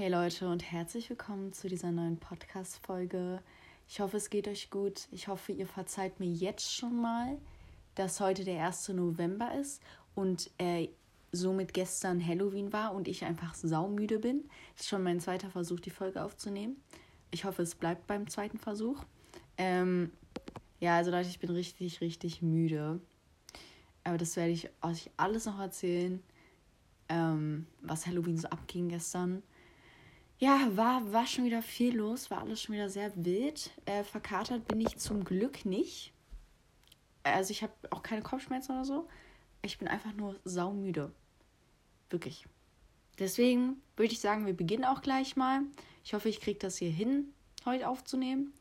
[0.00, 3.42] Hey Leute und herzlich willkommen zu dieser neuen Podcast-Folge.
[3.86, 5.06] Ich hoffe, es geht euch gut.
[5.10, 7.36] Ich hoffe, ihr verzeiht mir jetzt schon mal,
[7.96, 8.88] dass heute der 1.
[8.88, 9.82] November ist
[10.14, 10.88] und äh,
[11.32, 14.48] somit gestern Halloween war und ich einfach saumüde bin.
[14.72, 16.82] Das ist schon mein zweiter Versuch, die Folge aufzunehmen.
[17.30, 19.04] Ich hoffe, es bleibt beim zweiten Versuch.
[19.58, 20.12] Ähm,
[20.78, 23.00] ja, also Leute, ich bin richtig, richtig müde.
[24.04, 26.22] Aber das werde ich euch alles noch erzählen,
[27.10, 29.42] ähm, was Halloween so abging gestern.
[30.40, 33.70] Ja, war, war schon wieder viel los, war alles schon wieder sehr wild.
[33.84, 36.14] Äh, verkatert bin ich zum Glück nicht.
[37.22, 39.08] Also ich habe auch keine Kopfschmerzen oder so.
[39.60, 41.12] Ich bin einfach nur saumüde.
[42.08, 42.46] Wirklich.
[43.18, 45.60] Deswegen würde ich sagen, wir beginnen auch gleich mal.
[46.04, 47.34] Ich hoffe, ich kriege das hier hin,
[47.66, 48.54] heute aufzunehmen.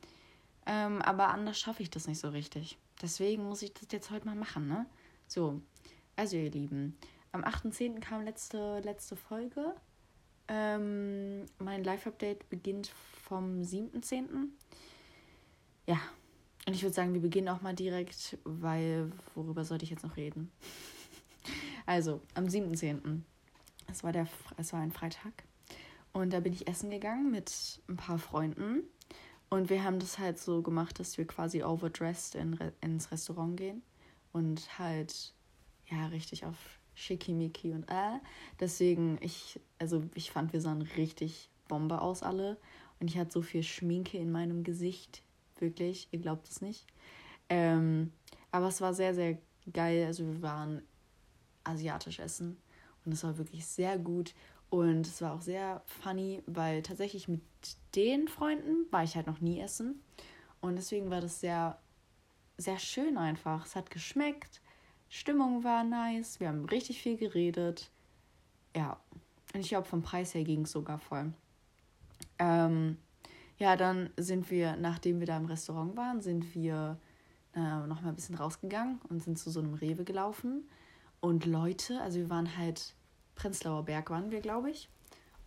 [0.66, 2.78] Ähm, aber anders schaffe ich das nicht so richtig.
[3.02, 4.86] Deswegen muss ich das jetzt heute mal machen, ne?
[5.28, 5.62] So,
[6.18, 6.98] also ihr Lieben,
[7.32, 8.02] am 8.10.
[8.02, 9.76] kam letzte, letzte Folge.
[10.50, 12.92] Ähm, mein Live-Update beginnt
[13.24, 14.48] vom 7.10.
[15.86, 16.00] Ja,
[16.66, 20.18] und ich würde sagen, wir beginnen auch mal direkt, weil worüber sollte ich jetzt noch
[20.18, 20.52] reden?
[21.86, 23.22] also, am 7.10.
[23.88, 24.14] Es war,
[24.58, 25.44] es war ein Freitag.
[26.14, 28.84] Und da bin ich essen gegangen mit ein paar Freunden.
[29.50, 33.84] Und wir haben das halt so gemacht, dass wir quasi overdressed in, ins Restaurant gehen.
[34.32, 35.34] Und halt,
[35.88, 38.20] ja, richtig auf schickimicki und äh.
[38.60, 42.58] Deswegen, ich, also ich fand, wir sahen richtig Bombe aus alle.
[43.00, 45.24] Und ich hatte so viel Schminke in meinem Gesicht.
[45.58, 46.86] Wirklich, ihr glaubt es nicht.
[47.48, 48.12] Ähm,
[48.52, 49.38] aber es war sehr, sehr
[49.72, 50.06] geil.
[50.06, 50.82] Also wir waren
[51.64, 52.58] asiatisch essen.
[53.06, 54.34] Und es war wirklich sehr gut.
[54.70, 57.42] Und es war auch sehr funny, weil tatsächlich mit
[57.96, 60.04] den Freunden war ich halt noch nie essen.
[60.62, 61.80] Und deswegen war das sehr,
[62.58, 63.66] sehr schön einfach.
[63.66, 64.62] Es hat geschmeckt.
[65.10, 67.90] Stimmung war nice, wir haben richtig viel geredet.
[68.76, 69.00] Ja,
[69.54, 71.34] und ich glaube, vom Preis her ging es sogar voll.
[72.38, 72.98] Ähm,
[73.58, 76.98] ja, dann sind wir, nachdem wir da im Restaurant waren, sind wir
[77.56, 80.70] äh, noch mal ein bisschen rausgegangen und sind zu so einem Rewe gelaufen.
[81.20, 82.94] Und Leute, also wir waren halt,
[83.36, 84.90] Prenzlauer Berg waren wir, glaube ich.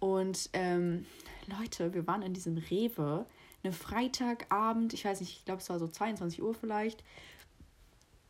[0.00, 1.06] Und ähm,
[1.46, 3.24] Leute, wir waren in diesem Rewe,
[3.62, 7.04] eine Freitagabend, ich weiß nicht, ich glaube, es war so 22 Uhr vielleicht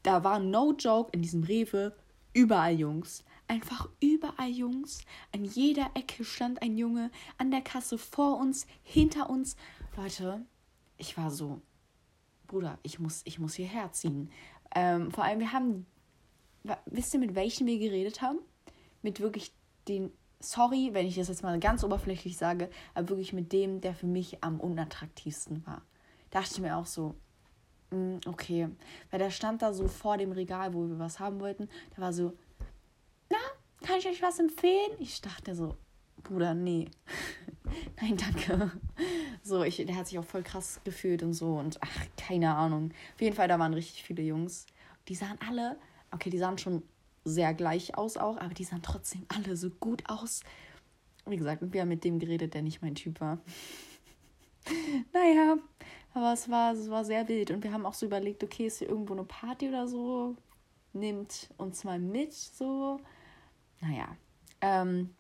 [0.03, 1.95] da war no joke in diesem Rewe
[2.33, 3.25] überall Jungs.
[3.49, 5.05] Einfach überall Jungs.
[5.33, 7.11] An jeder Ecke stand ein Junge.
[7.39, 9.57] An der Kasse vor uns, hinter uns.
[9.97, 10.45] Leute,
[10.97, 11.61] ich war so,
[12.47, 14.31] Bruder, ich muss, ich muss hierher ziehen.
[14.75, 15.87] Ähm, vor allem, wir haben,
[16.87, 18.39] wisst ihr, mit welchen wir geredet haben?
[19.03, 19.53] Mit wirklich
[19.89, 23.95] den, sorry, wenn ich das jetzt mal ganz oberflächlich sage, aber wirklich mit dem, der
[23.95, 25.83] für mich am unattraktivsten war.
[26.31, 27.15] Da dachte ich mir auch so,
[28.27, 28.69] okay.
[29.11, 31.69] Weil der stand da so vor dem Regal, wo wir was haben wollten.
[31.97, 32.33] Der war so,
[33.31, 33.39] na,
[33.87, 34.93] kann ich euch was empfehlen?
[34.99, 35.77] Ich dachte so,
[36.23, 36.89] Bruder, nee.
[38.01, 38.71] Nein, danke.
[39.43, 41.55] So, ich, der hat sich auch voll krass gefühlt und so.
[41.55, 42.93] Und ach, keine Ahnung.
[43.15, 44.67] Auf jeden Fall, da waren richtig viele Jungs.
[45.09, 45.79] Die sahen alle,
[46.11, 46.83] okay, die sahen schon
[47.25, 50.41] sehr gleich aus auch, aber die sahen trotzdem alle so gut aus.
[51.27, 53.39] Wie gesagt, wir haben mit dem geredet, der nicht mein Typ war.
[55.13, 55.57] naja,
[56.15, 57.51] aber es war, es war sehr wild.
[57.51, 60.37] Und wir haben auch so überlegt, okay, ist hier irgendwo eine Party oder so?
[60.93, 63.01] Nimmt uns mal mit, so.
[63.81, 64.09] Naja.
[64.61, 65.11] Ähm,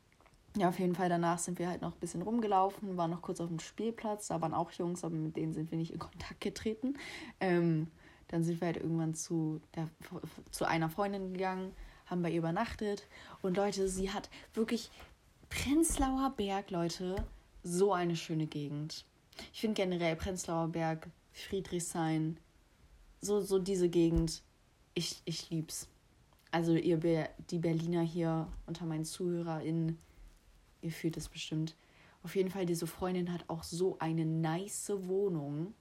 [0.56, 3.40] ja, auf jeden Fall danach sind wir halt noch ein bisschen rumgelaufen, waren noch kurz
[3.40, 4.28] auf dem Spielplatz.
[4.28, 6.94] Da waren auch Jungs, aber mit denen sind wir nicht in Kontakt getreten.
[7.40, 7.88] Ähm,
[8.28, 9.88] dann sind wir halt irgendwann zu, der,
[10.50, 11.72] zu einer Freundin gegangen,
[12.06, 13.06] haben bei ihr übernachtet.
[13.40, 14.90] Und Leute, sie hat wirklich
[15.48, 17.16] Prenzlauer Berg, Leute,
[17.62, 19.06] so eine schöne Gegend.
[19.52, 22.38] Ich finde generell Prenzlauer Berg, Friedrichshain,
[23.20, 24.42] so, so diese Gegend,
[24.94, 25.88] ich, ich lieb's.
[26.50, 26.98] Also ihr
[27.50, 29.98] die Berliner hier unter meinen ZuhörerInnen,
[30.82, 31.74] ihr fühlt es bestimmt.
[32.22, 35.74] Auf jeden Fall, diese Freundin hat auch so eine nice Wohnung.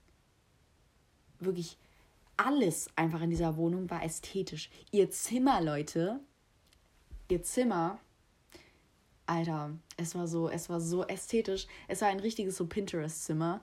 [1.40, 1.78] Wirklich
[2.38, 4.70] alles einfach in dieser Wohnung war ästhetisch.
[4.92, 6.20] Ihr Zimmer, Leute,
[7.30, 8.00] ihr Zimmer
[9.32, 11.66] Alter, es war so, es war so ästhetisch.
[11.88, 13.62] Es war ein richtiges so Pinterest-Zimmer.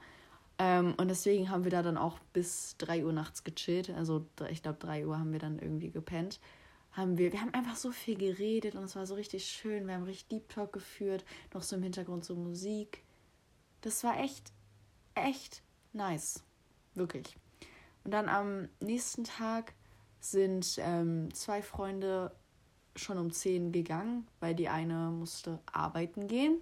[0.59, 3.91] Ähm, und deswegen haben wir da dann auch bis 3 Uhr nachts gechillt.
[3.91, 6.41] Also ich glaube 3 Uhr haben wir dann irgendwie gepennt.
[6.93, 9.87] Haben wir, wir haben einfach so viel geredet und es war so richtig schön.
[9.87, 13.05] Wir haben richtig Deep Talk geführt, noch so im Hintergrund so Musik.
[13.83, 14.53] Das war echt,
[15.15, 15.63] echt
[15.93, 16.45] nice.
[16.95, 17.37] Wirklich.
[18.05, 19.75] Und dann am nächsten Tag
[20.19, 22.33] sind ähm, zwei Freunde
[22.97, 26.59] schon um 10 gegangen, weil die eine musste arbeiten gehen.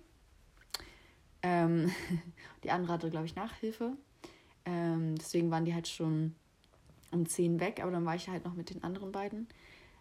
[1.43, 1.91] Ähm,
[2.65, 3.97] die andere hatte, glaube ich, Nachhilfe.
[4.65, 6.35] Ähm, deswegen waren die halt schon
[7.13, 9.49] um 10 weg, aber dann war ich halt noch mit den anderen beiden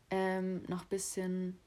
[0.10, 1.60] ähm, noch ein bisschen,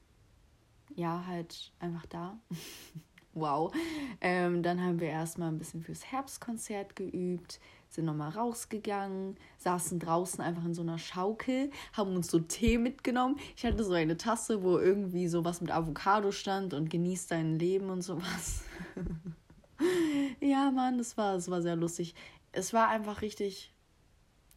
[0.95, 2.37] ja, halt einfach da.
[3.33, 3.73] wow.
[4.21, 7.59] Ähm, dann haben wir erstmal ein bisschen fürs Herbstkonzert geübt,
[7.89, 13.37] sind nochmal rausgegangen, saßen draußen einfach in so einer Schaukel, haben uns so Tee mitgenommen.
[13.55, 17.89] Ich hatte so eine Tasse, wo irgendwie sowas mit Avocado stand und genießt dein Leben
[17.89, 18.63] und sowas.
[20.39, 22.13] ja, Mann, das war, das war sehr lustig.
[22.51, 23.73] Es war einfach richtig,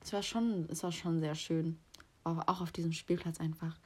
[0.02, 1.78] es war schon, es war schon sehr schön.
[2.24, 3.78] Auch, auch auf diesem Spielplatz einfach.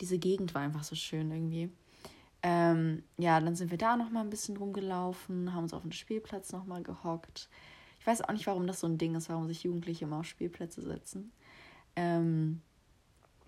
[0.00, 1.70] Diese Gegend war einfach so schön irgendwie.
[2.42, 5.92] Ähm, ja, dann sind wir da noch mal ein bisschen rumgelaufen, haben uns auf den
[5.92, 7.48] Spielplatz noch mal gehockt.
[8.04, 10.26] Ich weiß auch nicht, warum das so ein Ding ist, warum sich Jugendliche immer auf
[10.26, 11.32] Spielplätze setzen.
[11.96, 12.60] Ähm,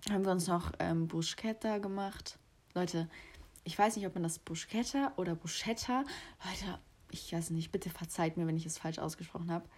[0.09, 2.39] haben wir uns noch ähm, Bruschetta gemacht.
[2.73, 3.07] Leute,
[3.65, 6.05] ich weiß nicht, ob man das Bruschetta oder Bruschetta,
[6.43, 6.79] Leute,
[7.11, 9.69] ich weiß nicht, bitte verzeiht mir, wenn ich es falsch ausgesprochen habe.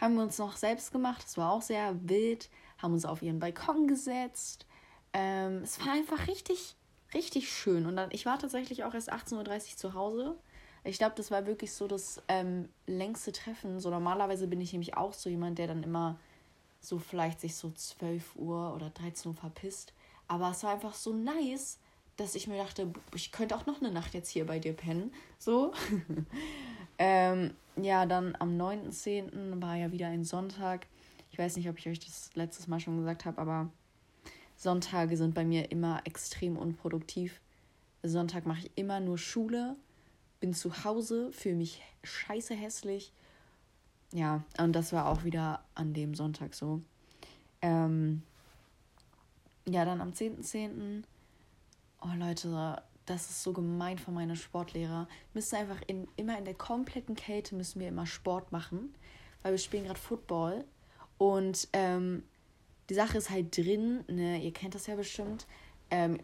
[0.00, 2.48] Haben wir uns noch selbst gemacht, das war auch sehr wild,
[2.78, 4.64] haben uns auf ihren Balkon gesetzt.
[5.12, 6.76] Ähm, es war einfach richtig,
[7.12, 7.84] richtig schön.
[7.84, 10.38] Und dann, ich war tatsächlich auch erst 18.30 Uhr zu Hause.
[10.84, 13.80] Ich glaube, das war wirklich so das ähm, längste Treffen.
[13.80, 16.18] So normalerweise bin ich nämlich auch so jemand, der dann immer
[16.80, 19.94] so vielleicht sich so 12 Uhr oder 13 Uhr verpisst.
[20.28, 21.78] Aber es war einfach so nice,
[22.16, 25.12] dass ich mir dachte, ich könnte auch noch eine Nacht jetzt hier bei dir pennen.
[25.38, 25.72] So.
[26.98, 29.60] ähm, ja, dann am 9.10.
[29.60, 30.86] war ja wieder ein Sonntag.
[31.30, 33.70] Ich weiß nicht, ob ich euch das letztes Mal schon gesagt habe, aber
[34.56, 37.40] Sonntage sind bei mir immer extrem unproduktiv.
[38.02, 39.76] Sonntag mache ich immer nur Schule,
[40.44, 43.14] bin zu Hause, fühle mich scheiße hässlich.
[44.12, 46.82] Ja, und das war auch wieder an dem Sonntag so.
[47.62, 48.20] Ähm,
[49.66, 50.42] ja, dann am 10.10.
[50.42, 51.04] .10.
[52.02, 55.08] Oh Leute, das ist so gemein von meinen Sportlehrer.
[55.32, 58.94] Wir müssen einfach in, immer in der kompletten Kälte müssen wir immer Sport machen,
[59.42, 60.66] weil wir spielen gerade Football.
[61.16, 62.22] Und ähm,
[62.90, 65.46] die Sache ist halt drin, ne, ihr kennt das ja bestimmt.
[65.90, 66.18] Ähm,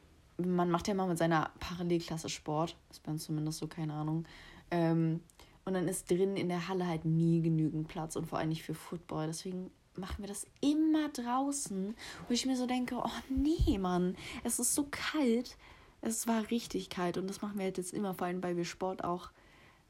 [0.47, 2.77] man macht ja mal mit seiner Parallelklasse Sport.
[2.91, 4.27] ist bei uns zumindest so, keine Ahnung.
[4.71, 5.21] Ähm,
[5.65, 8.63] und dann ist drin in der Halle halt nie genügend Platz und vor allem nicht
[8.63, 9.27] für Football.
[9.27, 11.95] Deswegen machen wir das immer draußen,
[12.27, 15.57] wo ich mir so denke, oh nee, Mann, es ist so kalt.
[16.01, 18.65] Es war richtig kalt und das machen wir halt jetzt immer, vor allem weil wir
[18.65, 19.31] Sport auch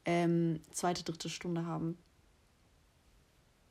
[0.03, 1.97] ähm, zweite, dritte Stunde haben.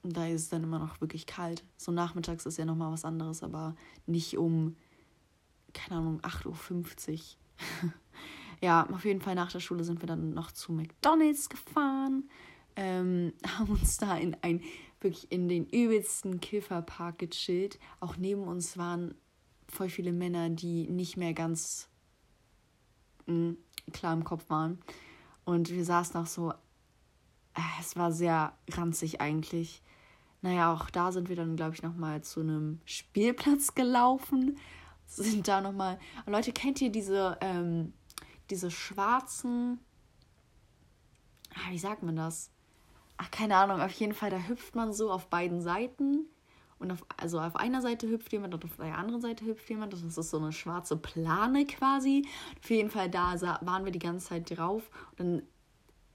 [0.03, 1.63] Und da ist es dann immer noch wirklich kalt.
[1.77, 3.75] So nachmittags ist ja nochmal was anderes, aber
[4.07, 4.77] nicht um,
[5.73, 7.93] keine Ahnung, 8.50 Uhr.
[8.61, 12.29] ja, auf jeden Fall nach der Schule sind wir dann noch zu McDonalds gefahren.
[12.77, 14.63] Ähm, haben uns da in ein,
[15.01, 17.79] wirklich in den übelsten Kifferpark gechillt.
[18.01, 19.15] Auch neben uns waren
[19.69, 21.89] voll viele Männer, die nicht mehr ganz
[23.27, 23.57] mh, hm,
[23.93, 24.79] klar im Kopf waren.
[25.45, 26.53] Und wir saßen auch so,
[27.55, 29.83] äh, es war sehr ranzig eigentlich.
[30.43, 34.57] Naja, auch da sind wir dann, glaube ich, nochmal zu einem Spielplatz gelaufen.
[35.11, 35.99] Sind da nochmal.
[36.27, 37.93] Leute, kennt ihr diese, ähm,
[38.49, 39.81] diese schwarzen.
[41.53, 42.51] Ah, wie sagt man das?
[43.17, 46.27] Ach, keine Ahnung, auf jeden Fall, da hüpft man so auf beiden Seiten.
[46.79, 49.93] Und auf, also auf einer Seite hüpft jemand und auf der anderen Seite hüpft jemand.
[49.93, 52.27] Das ist so eine schwarze Plane quasi.
[52.63, 54.91] Auf jeden Fall, da waren wir die ganze Zeit drauf.
[55.19, 55.43] Und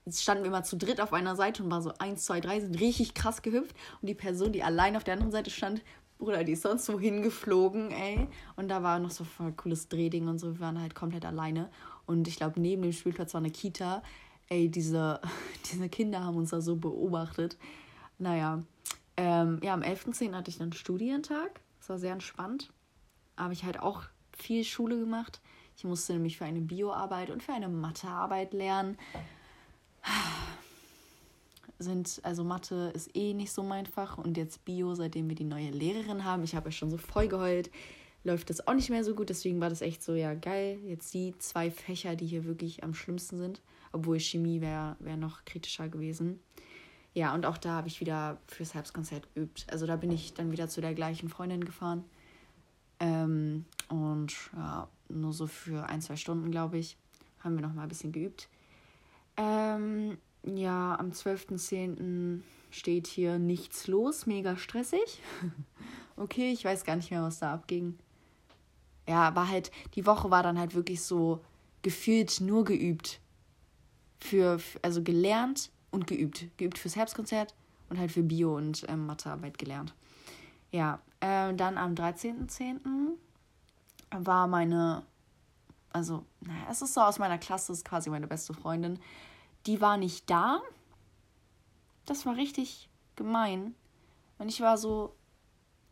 [0.05, 2.61] dann standen wir mal zu dritt auf einer Seite und war so eins, zwei, drei,
[2.61, 3.75] sind richtig krass gehüpft.
[4.01, 5.83] Und die Person, die allein auf der anderen Seite stand,
[6.17, 8.27] Bruder, die ist sonst so hingeflogen, ey.
[8.55, 10.53] Und da war noch so voll cooles Drehding und so.
[10.53, 11.69] Wir waren halt komplett alleine.
[12.05, 14.01] Und ich glaube, neben dem Spielplatz war eine Kita.
[14.47, 15.19] Ey, diese,
[15.71, 17.57] diese Kinder haben uns da so beobachtet.
[18.17, 18.61] Naja,
[19.17, 20.33] ähm, ja, am 11.10.
[20.33, 21.61] hatte ich dann Studientag.
[21.79, 22.71] Das war sehr entspannt.
[23.37, 24.03] Habe ich halt auch
[24.37, 25.41] viel Schule gemacht.
[25.77, 28.97] Ich musste nämlich für eine Bioarbeit und für eine Mathearbeit lernen
[31.79, 35.43] sind, also Mathe ist eh nicht so mein Fach und jetzt Bio, seitdem wir die
[35.43, 37.69] neue Lehrerin haben, ich habe ja schon so voll geheult,
[38.23, 41.13] läuft das auch nicht mehr so gut, deswegen war das echt so, ja geil, jetzt
[41.13, 45.89] die zwei Fächer, die hier wirklich am schlimmsten sind, obwohl Chemie wäre wär noch kritischer
[45.89, 46.39] gewesen.
[47.13, 49.65] Ja, und auch da habe ich wieder fürs Herbstkonzert geübt.
[49.71, 52.03] Also da bin ich dann wieder zu der gleichen Freundin gefahren.
[52.99, 56.97] Ähm, und ja, nur so für ein, zwei Stunden, glaube ich,
[57.39, 58.49] haben wir noch mal ein bisschen geübt.
[59.37, 62.41] Ähm, ja, am 12.10.
[62.69, 65.21] steht hier nichts los, mega stressig.
[66.15, 67.97] okay, ich weiß gar nicht mehr, was da abging.
[69.07, 71.41] Ja, war halt, die Woche war dann halt wirklich so
[71.81, 73.19] gefühlt nur geübt.
[74.19, 76.45] Für, also gelernt und geübt.
[76.57, 77.53] Geübt fürs Herbstkonzert
[77.89, 79.93] und halt für Bio- und ähm, Mathearbeit gelernt.
[80.71, 82.79] Ja, äh, dann am 13.10.
[84.11, 85.03] war meine
[85.95, 88.99] also, naja, es ist so aus meiner Klasse, ist quasi meine beste Freundin.
[89.65, 90.61] Die war nicht da.
[92.05, 93.75] Das war richtig gemein.
[94.37, 95.15] Und ich war so,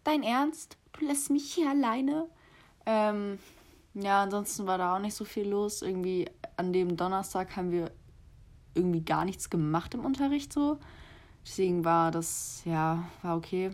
[0.04, 0.78] dein Ernst?
[0.94, 2.30] Du lässt mich hier alleine?
[2.86, 3.40] Ähm,
[3.94, 5.82] ja, ansonsten war da auch nicht so viel los.
[5.82, 7.92] Irgendwie an dem Donnerstag haben wir
[8.76, 10.80] irgendwie gar nichts gemacht im Unterricht so.
[11.46, 13.72] Deswegen war das, ja, war okay.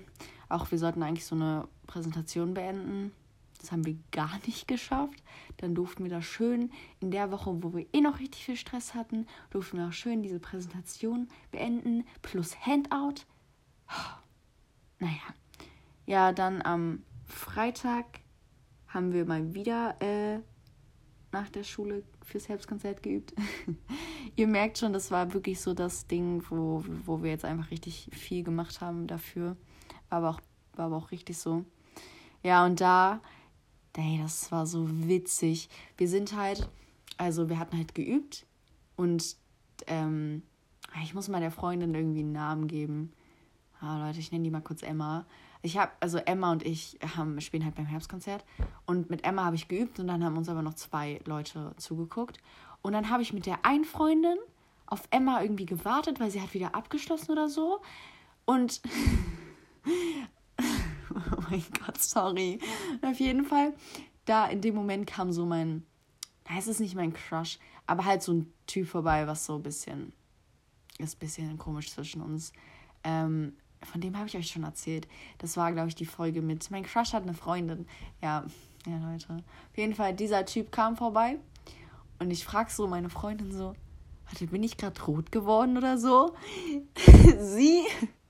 [0.49, 3.13] Auch wir sollten eigentlich so eine Präsentation beenden.
[3.59, 5.21] Das haben wir gar nicht geschafft.
[5.57, 8.93] Dann durften wir da schön in der Woche, wo wir eh noch richtig viel Stress
[8.95, 12.05] hatten, durften wir auch schön diese Präsentation beenden.
[12.21, 13.25] Plus Handout.
[14.99, 15.21] Naja.
[16.05, 18.05] Ja, dann am Freitag
[18.87, 20.39] haben wir mal wieder äh,
[21.31, 23.33] nach der Schule fürs Selbstkonzert geübt.
[24.35, 28.09] Ihr merkt schon, das war wirklich so das Ding, wo, wo wir jetzt einfach richtig
[28.11, 29.55] viel gemacht haben dafür.
[30.09, 30.41] War aber auch,
[30.75, 31.65] war aber auch richtig so.
[32.43, 33.21] Ja, und da,
[33.97, 35.69] ey, das war so witzig.
[35.97, 36.69] Wir sind halt,
[37.17, 38.45] also wir hatten halt geübt
[38.95, 39.35] und
[39.87, 40.43] ähm,
[41.03, 43.11] ich muss mal der Freundin irgendwie einen Namen geben.
[43.81, 45.25] Ah, Leute, ich nenne die mal kurz Emma
[45.61, 48.45] ich habe, also Emma und ich haben, spielen halt beim Herbstkonzert
[48.85, 52.39] und mit Emma habe ich geübt und dann haben uns aber noch zwei Leute zugeguckt.
[52.81, 54.37] Und dann habe ich mit der einen Freundin
[54.85, 57.81] auf Emma irgendwie gewartet, weil sie hat wieder abgeschlossen oder so.
[58.45, 58.81] Und
[61.37, 62.59] oh mein Gott, sorry.
[63.01, 63.73] Auf jeden Fall,
[64.25, 65.85] da in dem Moment kam so mein,
[66.57, 70.13] ist es nicht mein Crush, aber halt so ein Typ vorbei, was so ein bisschen,
[70.97, 72.53] ist ein bisschen komisch zwischen uns.
[73.03, 75.07] Ähm, von dem habe ich euch schon erzählt.
[75.37, 77.87] Das war, glaube ich, die Folge mit Mein Crush hat eine Freundin.
[78.21, 78.45] Ja,
[78.85, 79.33] ja, Leute.
[79.71, 81.39] Auf jeden Fall, dieser Typ kam vorbei
[82.19, 83.73] und ich frage so meine Freundin so,
[84.25, 86.35] warte, bin ich gerade rot geworden oder so?
[87.39, 87.83] sie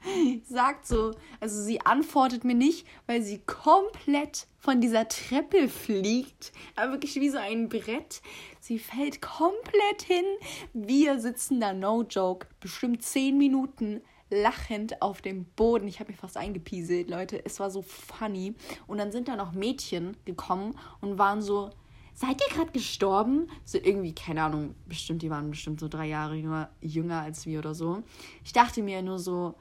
[0.48, 6.94] sagt so, also sie antwortet mir nicht, weil sie komplett von dieser Treppe fliegt, aber
[6.94, 8.22] wirklich wie so ein Brett.
[8.60, 10.25] Sie fällt komplett hin.
[10.74, 15.88] Wir sitzen da, no joke, bestimmt zehn Minuten lachend auf dem Boden.
[15.88, 17.44] Ich habe mich fast eingepieselt, Leute.
[17.46, 18.53] Es war so funny.
[18.88, 21.72] Und dann sind da noch Mädchen gekommen und waren so,
[22.13, 23.50] seid ihr gerade gestorben?
[23.65, 27.60] So irgendwie, keine Ahnung, bestimmt, die waren bestimmt so drei Jahre jünger, jünger als wir
[27.60, 28.03] oder so.
[28.44, 29.56] Ich dachte mir nur so,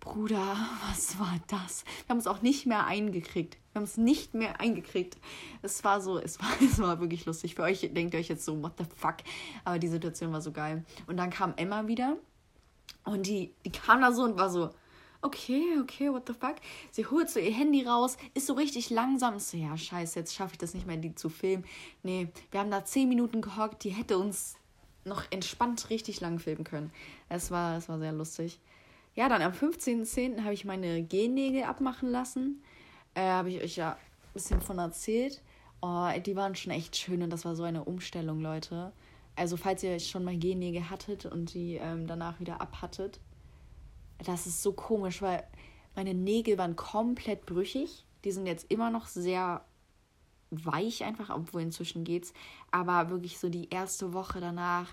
[0.00, 0.56] Bruder,
[0.88, 1.84] was war das?
[2.06, 3.58] Wir haben es auch nicht mehr eingekriegt.
[3.72, 5.18] Wir haben es nicht mehr eingekriegt.
[5.62, 7.54] Es war so, es war, es war wirklich lustig.
[7.54, 9.16] Für euch denkt ihr euch jetzt so, what the fuck?
[9.64, 10.84] Aber die Situation war so geil.
[11.06, 12.16] Und dann kam Emma wieder
[13.04, 14.70] und die, die kam da so und war so,
[15.22, 16.56] okay, okay, what the fuck?
[16.90, 19.38] Sie holt so ihr Handy raus, ist so richtig langsam.
[19.38, 21.64] so, ja, scheiße, jetzt schaffe ich das nicht mehr, die zu filmen.
[22.02, 24.56] Nee, wir haben da zehn Minuten gehockt, die hätte uns
[25.04, 26.90] noch entspannt richtig lang filmen können.
[27.28, 28.60] Es war, es war sehr lustig.
[29.14, 30.42] Ja, dann am 15.10.
[30.42, 32.62] habe ich meine Gennägel abmachen lassen.
[33.14, 35.42] Äh, habe ich euch ja ein bisschen von erzählt.
[35.82, 38.92] Oh, die waren schon echt schön und das war so eine Umstellung, Leute.
[39.34, 43.20] Also falls ihr schon mal Gennägel hattet und die ähm, danach wieder abhattet,
[44.24, 45.44] das ist so komisch, weil
[45.96, 48.04] meine Nägel waren komplett brüchig.
[48.24, 49.64] Die sind jetzt immer noch sehr
[50.50, 52.32] weich einfach, obwohl inzwischen geht's.
[52.70, 54.92] Aber wirklich so die erste Woche danach,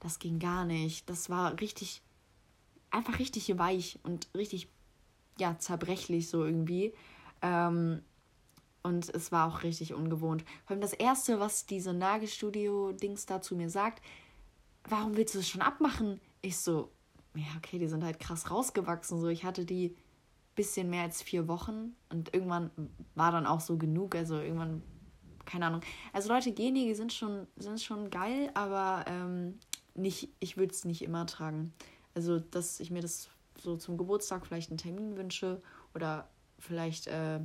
[0.00, 1.08] das ging gar nicht.
[1.08, 2.02] Das war richtig,
[2.94, 4.68] einfach richtig weich und richtig,
[5.38, 6.94] ja, zerbrechlich so irgendwie.
[7.42, 8.02] Ähm,
[8.82, 10.44] und es war auch richtig ungewohnt.
[10.64, 14.02] Vor allem das Erste, was diese Nagelstudio-Dings da zu mir sagt,
[14.88, 16.20] warum willst du das schon abmachen?
[16.42, 16.90] Ich so,
[17.34, 19.20] ja, okay, die sind halt krass rausgewachsen.
[19.20, 19.96] So, ich hatte die
[20.54, 22.70] bisschen mehr als vier Wochen und irgendwann
[23.14, 24.14] war dann auch so genug.
[24.14, 24.82] Also irgendwann,
[25.46, 25.80] keine Ahnung.
[26.12, 29.58] Also Leute, Genige sind schon, sind schon geil, aber ähm,
[29.94, 31.72] nicht, ich würde es nicht immer tragen.
[32.14, 33.28] Also, dass ich mir das
[33.60, 35.62] so zum Geburtstag vielleicht einen Termin wünsche
[35.94, 36.28] oder
[36.58, 37.40] vielleicht äh,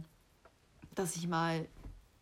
[0.96, 1.68] dass ich mal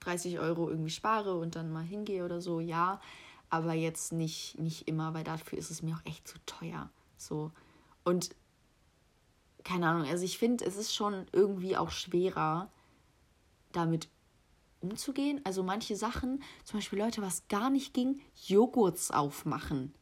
[0.02, 3.02] 30 Euro irgendwie spare und dann mal hingehe oder so, ja.
[3.50, 6.90] Aber jetzt nicht, nicht immer, weil dafür ist es mir auch echt zu teuer.
[7.18, 7.52] So.
[8.04, 8.36] Und
[9.64, 12.70] keine Ahnung, also ich finde, es ist schon irgendwie auch schwerer,
[13.72, 14.10] damit
[14.80, 15.42] umzugehen.
[15.44, 19.94] Also manche Sachen, zum Beispiel Leute, was gar nicht ging, Joghurts aufmachen.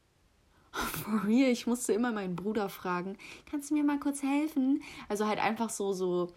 [0.75, 3.17] For real, ich musste immer meinen Bruder fragen,
[3.49, 4.83] kannst du mir mal kurz helfen?
[5.07, 6.33] Also halt einfach so, so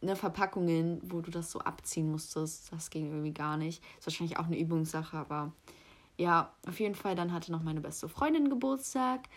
[0.00, 2.72] ne, Verpackungen, wo du das so abziehen musstest.
[2.72, 3.82] Das ging irgendwie gar nicht.
[3.98, 5.52] Ist wahrscheinlich auch eine Übungssache, aber
[6.16, 7.16] ja, auf jeden Fall.
[7.16, 9.28] Dann hatte noch meine beste Freundin Geburtstag.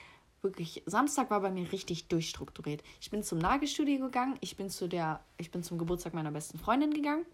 [0.42, 2.84] Wirklich, Samstag war bei mir richtig durchstrukturiert.
[3.02, 6.60] Ich bin zum Nagelstudio gegangen, ich bin zu der, ich bin zum Geburtstag meiner besten
[6.60, 7.26] Freundin gegangen.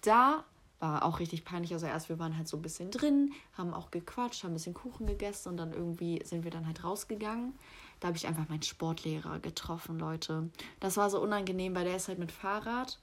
[0.00, 0.44] Da
[0.82, 1.72] war auch richtig peinlich.
[1.72, 4.74] Also erst wir waren halt so ein bisschen drin, haben auch gequatscht, haben ein bisschen
[4.74, 7.54] Kuchen gegessen und dann irgendwie sind wir dann halt rausgegangen.
[8.00, 10.50] Da habe ich einfach meinen Sportlehrer getroffen, Leute.
[10.80, 12.98] Das war so unangenehm, weil der ist halt mit Fahrrad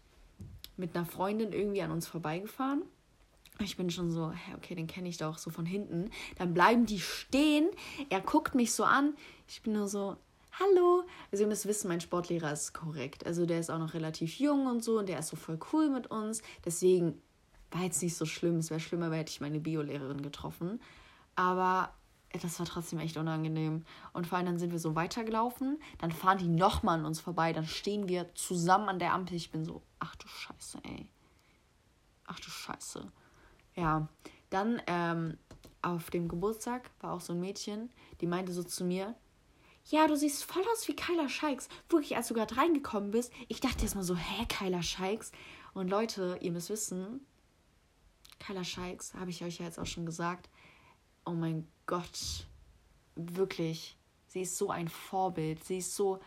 [0.76, 2.84] mit einer Freundin irgendwie an uns vorbeigefahren.
[3.62, 6.10] Ich bin schon so, okay, den kenne ich doch so von hinten.
[6.38, 7.70] Dann bleiben die stehen.
[8.10, 9.14] Er guckt mich so an.
[9.48, 10.16] Ich bin nur so,
[10.54, 11.04] hallo.
[11.32, 13.26] Also ihr müsst wissen, mein Sportlehrer ist korrekt.
[13.26, 15.90] Also der ist auch noch relativ jung und so und der ist so voll cool
[15.90, 16.42] mit uns.
[16.64, 17.22] Deswegen
[17.72, 18.58] war jetzt nicht so schlimm.
[18.58, 20.82] Es wäre schlimmer, hätte ich meine Biolehrerin getroffen.
[21.36, 21.94] Aber
[22.42, 23.86] das war trotzdem echt unangenehm.
[24.14, 27.54] Und vor allem dann sind wir so weitergelaufen, dann fahren die nochmal an uns vorbei,
[27.54, 29.36] dann stehen wir zusammen an der Ampel.
[29.36, 31.10] Ich bin so, ach du Scheiße, ey.
[32.26, 33.12] Ach du Scheiße.
[33.76, 34.08] Ja,
[34.50, 35.38] dann ähm,
[35.82, 37.90] auf dem Geburtstag war auch so ein Mädchen,
[38.22, 39.16] die meinte so zu mir,
[39.86, 41.68] ja, du siehst voll aus wie Kyla Scheiks.
[41.90, 45.32] Wirklich, als du gerade reingekommen bist, ich dachte erstmal so, hä, Kyla Scheiks?
[45.74, 47.26] Und Leute, ihr müsst wissen,
[48.40, 50.50] Kyla Scheiks, habe ich euch ja jetzt auch schon gesagt,
[51.26, 52.48] oh mein Gott,
[53.16, 55.64] wirklich, sie ist so ein Vorbild.
[55.64, 56.20] Sie ist so.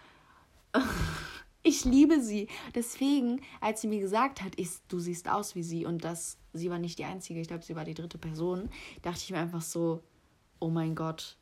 [1.63, 2.49] ich liebe sie.
[2.75, 6.71] Deswegen, als sie mir gesagt hat, ich, du siehst aus wie sie und das, sie
[6.71, 8.69] war nicht die einzige, ich glaube, sie war die dritte Person,
[9.03, 10.03] dachte ich mir einfach so,
[10.61, 11.37] oh mein Gott,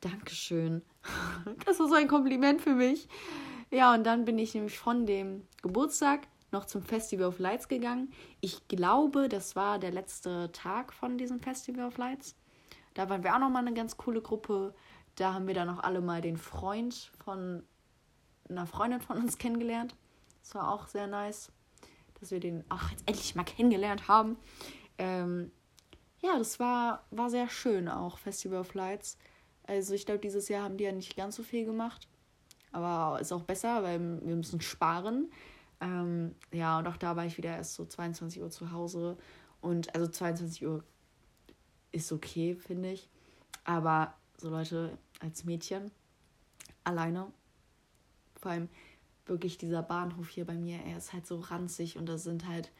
[0.00, 0.82] Dankeschön.
[1.64, 3.08] Das war so ein Kompliment für mich.
[3.70, 8.12] Ja, und dann bin ich nämlich von dem Geburtstag noch zum Festival of Lights gegangen.
[8.40, 12.36] Ich glaube, das war der letzte Tag von diesem Festival of Lights.
[12.94, 14.74] Da waren wir auch noch mal eine ganz coole Gruppe.
[15.16, 17.62] Da haben wir dann auch alle mal den Freund von
[18.48, 19.94] einer Freundin von uns kennengelernt.
[20.42, 21.52] Das war auch sehr nice,
[22.20, 24.36] dass wir den auch jetzt endlich mal kennengelernt haben.
[24.98, 25.50] Ähm,
[26.22, 29.18] ja, das war, war sehr schön auch, Festival of Lights.
[29.66, 32.08] Also ich glaube, dieses Jahr haben die ja nicht ganz so viel gemacht.
[32.72, 35.30] Aber ist auch besser, weil wir müssen sparen.
[35.84, 39.18] Ähm, ja, und auch da war ich wieder erst so 22 Uhr zu Hause.
[39.60, 40.82] Und also 22 Uhr
[41.92, 43.10] ist okay, finde ich.
[43.64, 45.90] Aber so Leute als Mädchen
[46.84, 47.30] alleine,
[48.34, 48.68] vor allem
[49.26, 52.72] wirklich dieser Bahnhof hier bei mir, er ist halt so ranzig und da sind halt,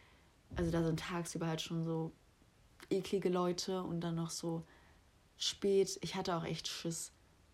[0.57, 2.13] also da sind tagsüber halt schon so
[2.91, 4.65] eklige Leute und dann noch so
[5.37, 5.99] spät.
[6.03, 7.13] Ich hatte auch echt Schiss.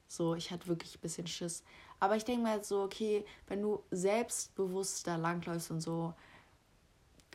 [0.08, 1.62] So, ich hatte wirklich ein bisschen Schiss.
[2.00, 6.14] Aber ich denke mir halt so, okay, wenn du selbstbewusst da langläufst und so,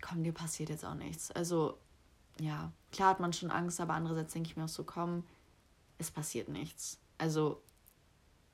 [0.02, 1.32] komm, dir passiert jetzt auch nichts.
[1.32, 1.78] Also,
[2.40, 5.24] ja, klar hat man schon Angst, aber andererseits denke ich mir auch so, komm,
[6.00, 7.00] es passiert nichts.
[7.18, 7.62] Also,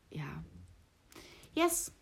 [0.10, 0.44] ja.
[1.56, 1.94] Yes.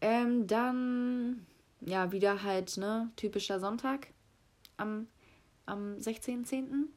[0.00, 1.46] Ähm, dann,
[1.80, 4.08] ja, wieder halt, ne, typischer Sonntag
[4.76, 5.08] am,
[5.64, 6.88] am 16.10.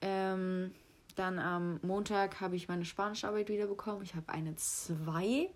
[0.00, 0.72] Ähm,
[1.16, 4.02] dann am Montag habe ich meine Spanischarbeit wiederbekommen.
[4.02, 5.50] Ich habe eine 2.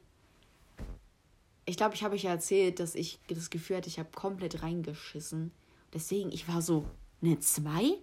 [1.70, 4.64] Ich glaube, ich habe euch ja erzählt, dass ich das Gefühl hatte, ich habe komplett
[4.64, 5.52] reingeschissen.
[5.94, 6.84] Deswegen, ich war so,
[7.22, 7.96] eine 2?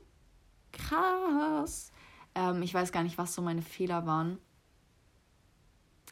[0.71, 1.91] Krass.
[2.33, 4.37] Ähm, ich weiß gar nicht, was so meine Fehler waren.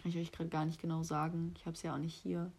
[0.01, 1.53] Kann ich euch gerade gar nicht genau sagen.
[1.55, 2.51] Ich habe es ja auch nicht hier.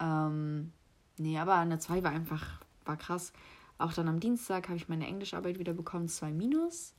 [0.00, 0.70] Ähm,
[1.16, 3.32] nee, aber eine 2 war einfach, war krass.
[3.78, 6.94] Auch dann am Dienstag habe ich meine Englischarbeit wieder bekommen, 2 minus.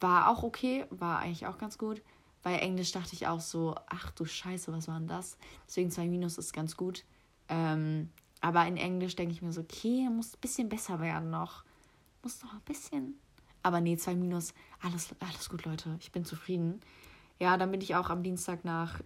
[0.00, 2.00] War auch okay, war eigentlich auch ganz gut.
[2.42, 5.36] Bei Englisch dachte ich auch so, ach du Scheiße, was war denn das?
[5.66, 7.04] Deswegen 2 minus ist ganz gut.
[7.48, 11.64] Ähm, aber in Englisch denke ich mir so, okay, muss ein bisschen besser werden noch
[12.22, 13.14] muss noch ein bisschen.
[13.62, 14.54] Aber nee, zwei Minus.
[14.80, 15.96] Alles, alles gut, Leute.
[16.00, 16.80] Ich bin zufrieden.
[17.38, 19.00] Ja, dann bin ich auch am Dienstag nach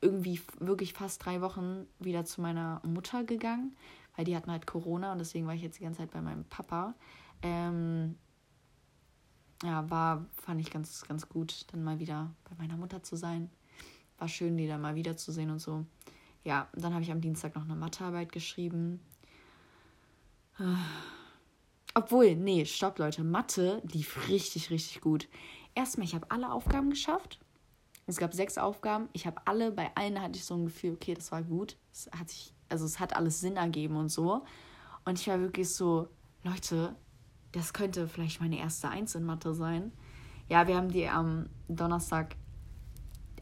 [0.00, 3.76] irgendwie wirklich fast drei Wochen wieder zu meiner Mutter gegangen,
[4.16, 6.44] weil die hatten halt Corona und deswegen war ich jetzt die ganze Zeit bei meinem
[6.44, 6.94] Papa.
[7.42, 8.16] Ähm,
[9.62, 13.50] ja, war, fand ich ganz, ganz gut, dann mal wieder bei meiner Mutter zu sein.
[14.18, 15.84] War schön, die dann mal wiederzusehen und so.
[16.44, 19.00] Ja, dann habe ich am Dienstag noch eine Mathearbeit geschrieben.
[21.94, 23.24] Obwohl, nee, stopp, Leute.
[23.24, 25.28] Mathe lief richtig, richtig gut.
[25.74, 27.38] Erstmal, ich habe alle Aufgaben geschafft.
[28.06, 29.08] Es gab sechs Aufgaben.
[29.12, 31.76] Ich habe alle, bei allen hatte ich so ein Gefühl, okay, das war gut.
[31.92, 34.44] Es hat sich, also es hat alles Sinn ergeben und so.
[35.04, 36.08] Und ich war wirklich so,
[36.42, 36.96] Leute,
[37.58, 39.92] das könnte vielleicht meine erste Eins in Mathe sein.
[40.48, 42.36] Ja, wir haben die am Donnerstag,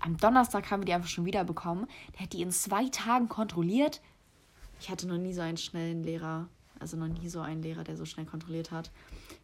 [0.00, 1.86] am Donnerstag haben wir die einfach schon wieder bekommen.
[2.14, 4.00] Der hat die in zwei Tagen kontrolliert.
[4.80, 6.48] Ich hatte noch nie so einen schnellen Lehrer.
[6.78, 8.90] Also noch nie so einen Lehrer, der so schnell kontrolliert hat.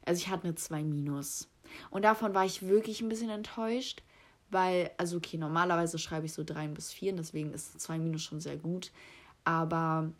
[0.04, 1.48] Also ich hatte eine 2 minus.
[1.90, 4.02] Und davon war ich wirklich ein bisschen enttäuscht,
[4.50, 8.40] weil, also okay, normalerweise schreibe ich so 3 bis 4, deswegen ist 2 minus schon
[8.40, 8.92] sehr gut.
[9.44, 10.10] Aber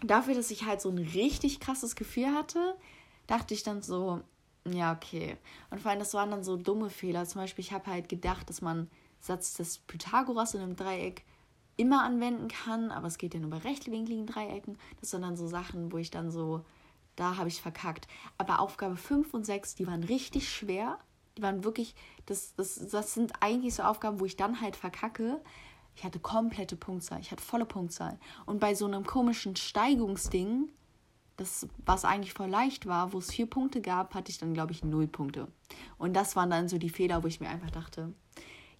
[0.00, 2.76] dafür, dass ich halt so ein richtig krasses Gefühl hatte,
[3.32, 4.20] dachte ich dann so,
[4.68, 5.38] ja, okay.
[5.70, 7.24] Und vor allem, das waren dann so dumme Fehler.
[7.24, 8.90] Zum Beispiel, ich habe halt gedacht, dass man
[9.20, 11.24] Satz des Pythagoras in einem Dreieck
[11.76, 14.76] immer anwenden kann, aber es geht ja nur bei rechtwinkligen Dreiecken.
[15.00, 16.64] Das sind dann so Sachen, wo ich dann so,
[17.16, 18.06] da habe ich verkackt.
[18.36, 20.98] Aber Aufgabe 5 und 6, die waren richtig schwer.
[21.38, 21.94] Die waren wirklich,
[22.26, 25.40] das, das, das sind eigentlich so Aufgaben, wo ich dann halt verkacke.
[25.96, 28.18] Ich hatte komplette Punktzahl, ich hatte volle Punktzahl.
[28.44, 30.70] Und bei so einem komischen Steigungsding,
[31.42, 34.72] das, was eigentlich voll leicht war, wo es vier Punkte gab, hatte ich dann, glaube
[34.72, 35.48] ich, null Punkte.
[35.98, 38.12] Und das waren dann so die Fehler, wo ich mir einfach dachte,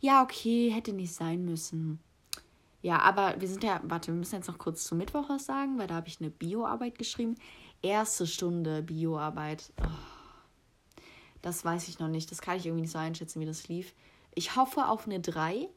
[0.01, 2.01] ja, okay, hätte nicht sein müssen.
[2.81, 5.79] Ja, aber wir sind ja, warte, wir müssen jetzt noch kurz zu Mittwoch was sagen,
[5.79, 7.37] weil da habe ich eine Bioarbeit geschrieben.
[7.81, 9.73] Erste Stunde Bioarbeit.
[9.81, 10.13] Oh.
[11.43, 12.31] Das weiß ich noch nicht.
[12.31, 13.95] Das kann ich irgendwie nicht so einschätzen, wie das lief.
[14.35, 15.69] Ich hoffe auf eine 3.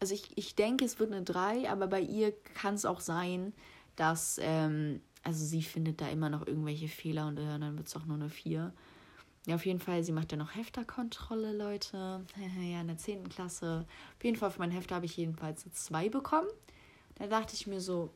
[0.00, 3.52] Also ich, ich denke, es wird eine 3, aber bei ihr kann es auch sein,
[3.96, 8.04] dass, ähm, also sie findet da immer noch irgendwelche Fehler und dann wird es auch
[8.04, 8.72] nur eine 4.
[9.46, 12.24] Ja, auf jeden Fall, sie macht ja noch Hefterkontrolle, Leute.
[12.60, 13.28] ja, in der 10.
[13.28, 13.86] Klasse.
[14.16, 16.48] Auf jeden Fall, für mein Hefter habe ich jedenfalls eine 2 bekommen.
[17.16, 18.10] Da dachte ich mir so,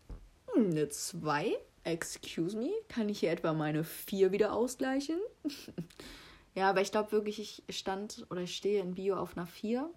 [0.52, 1.56] hm, eine 2?
[1.84, 2.70] Excuse me?
[2.88, 5.18] Kann ich hier etwa meine 4 wieder ausgleichen?
[6.54, 9.90] ja, aber ich glaube wirklich, ich stand oder ich stehe in Bio auf einer 4.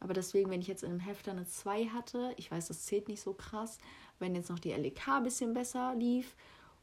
[0.00, 3.06] Aber deswegen, wenn ich jetzt in einem Hefter eine 2 hatte, ich weiß, das zählt
[3.06, 3.78] nicht so krass,
[4.22, 6.34] wenn jetzt noch die LEK ein bisschen besser lief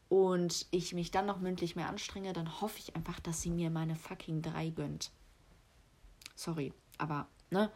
[0.10, 3.72] und ich mich dann noch mündlich mehr anstrenge, dann hoffe ich einfach, dass sie mir
[3.72, 5.12] meine fucking 3 gönnt.
[6.36, 7.72] Sorry, aber, ne?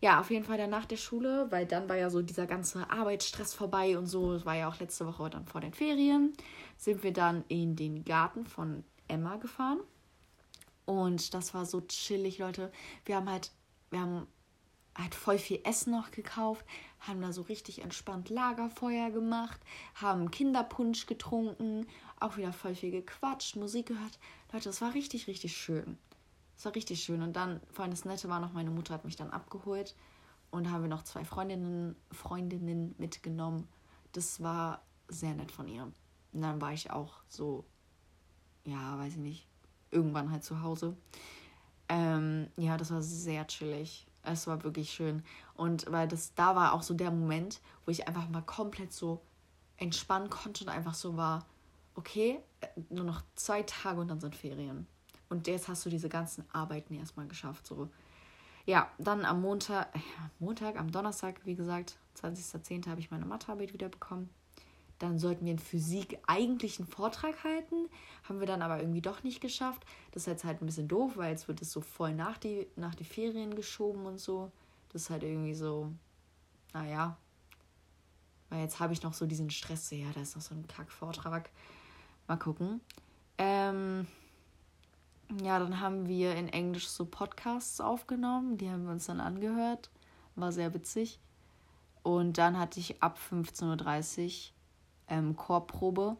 [0.00, 2.88] Ja, auf jeden Fall dann nach der Schule, weil dann war ja so dieser ganze
[2.88, 6.34] Arbeitsstress vorbei und so, es war ja auch letzte Woche dann vor den Ferien,
[6.76, 9.80] sind wir dann in den Garten von Emma gefahren.
[10.86, 12.70] Und das war so chillig, Leute.
[13.04, 13.50] Wir haben halt,
[13.90, 14.26] wir haben
[14.98, 16.64] halt voll viel Essen noch gekauft,
[17.00, 19.60] haben da so richtig entspannt Lagerfeuer gemacht,
[19.94, 21.86] haben Kinderpunsch getrunken,
[22.20, 24.18] auch wieder voll viel gequatscht, Musik gehört.
[24.52, 25.96] Leute, das war richtig, richtig schön.
[26.56, 27.22] Das war richtig schön.
[27.22, 29.94] Und dann, vor allem das Nette war noch, meine Mutter hat mich dann abgeholt
[30.50, 33.68] und haben wir noch zwei Freundinnen, Freundinnen mitgenommen.
[34.12, 35.84] Das war sehr nett von ihr.
[35.84, 37.64] Und dann war ich auch so,
[38.64, 39.46] ja, weiß ich nicht,
[39.92, 40.96] irgendwann halt zu Hause.
[41.88, 44.07] Ähm, ja, das war sehr chillig.
[44.28, 45.22] Es war wirklich schön.
[45.54, 49.20] Und weil das, da war auch so der Moment, wo ich einfach mal komplett so
[49.76, 51.46] entspannen konnte und einfach so war,
[51.94, 52.40] okay,
[52.90, 54.86] nur noch zwei Tage und dann sind Ferien.
[55.28, 57.66] Und jetzt hast du diese ganzen Arbeiten erstmal geschafft.
[57.66, 57.88] So.
[58.66, 60.00] Ja, dann am Montag, äh,
[60.38, 62.88] Montag, am Donnerstag, wie gesagt, 20.10.
[62.88, 64.30] habe ich meine Mathearbeit wieder bekommen.
[64.98, 67.88] Dann sollten wir in Physik eigentlich einen Vortrag halten.
[68.28, 69.84] Haben wir dann aber irgendwie doch nicht geschafft.
[70.12, 72.66] Das ist jetzt halt ein bisschen doof, weil jetzt wird es so voll nach die,
[72.74, 74.50] nach die Ferien geschoben und so.
[74.92, 75.92] Das ist halt irgendwie so,
[76.72, 77.16] naja.
[78.50, 79.90] Weil jetzt habe ich noch so diesen Stress.
[79.90, 81.50] Ja, da ist noch so ein Kackvortrag.
[82.26, 82.80] Mal gucken.
[83.36, 84.06] Ähm,
[85.42, 88.56] ja, dann haben wir in Englisch so Podcasts aufgenommen.
[88.56, 89.90] Die haben wir uns dann angehört.
[90.34, 91.20] War sehr witzig.
[92.02, 94.54] Und dann hatte ich ab 15.30 Uhr
[95.08, 96.16] ähm, Chorprobe.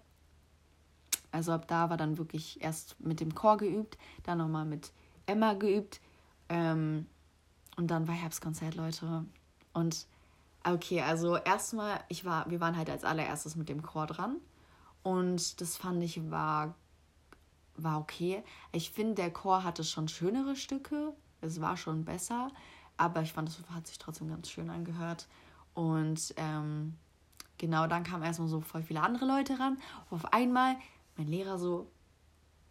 [1.31, 4.93] Also ab da war dann wirklich erst mit dem Chor geübt, dann nochmal mit
[5.27, 6.01] Emma geübt.
[6.49, 7.07] Ähm,
[7.77, 9.25] und dann war Herbstkonzert, Leute.
[9.73, 10.07] Und
[10.65, 14.37] okay, also erstmal, ich war, wir waren halt als allererstes mit dem Chor dran.
[15.03, 16.75] Und das fand ich war,
[17.77, 18.43] war okay.
[18.73, 21.13] Ich finde, der Chor hatte schon schönere Stücke.
[21.41, 22.51] Es war schon besser.
[22.97, 25.29] Aber ich fand, es hat sich trotzdem ganz schön angehört.
[25.75, 26.97] Und ähm,
[27.59, 29.79] genau, dann kamen erstmal so voll viele andere Leute ran.
[30.11, 30.77] Und auf einmal
[31.17, 31.91] mein Lehrer so,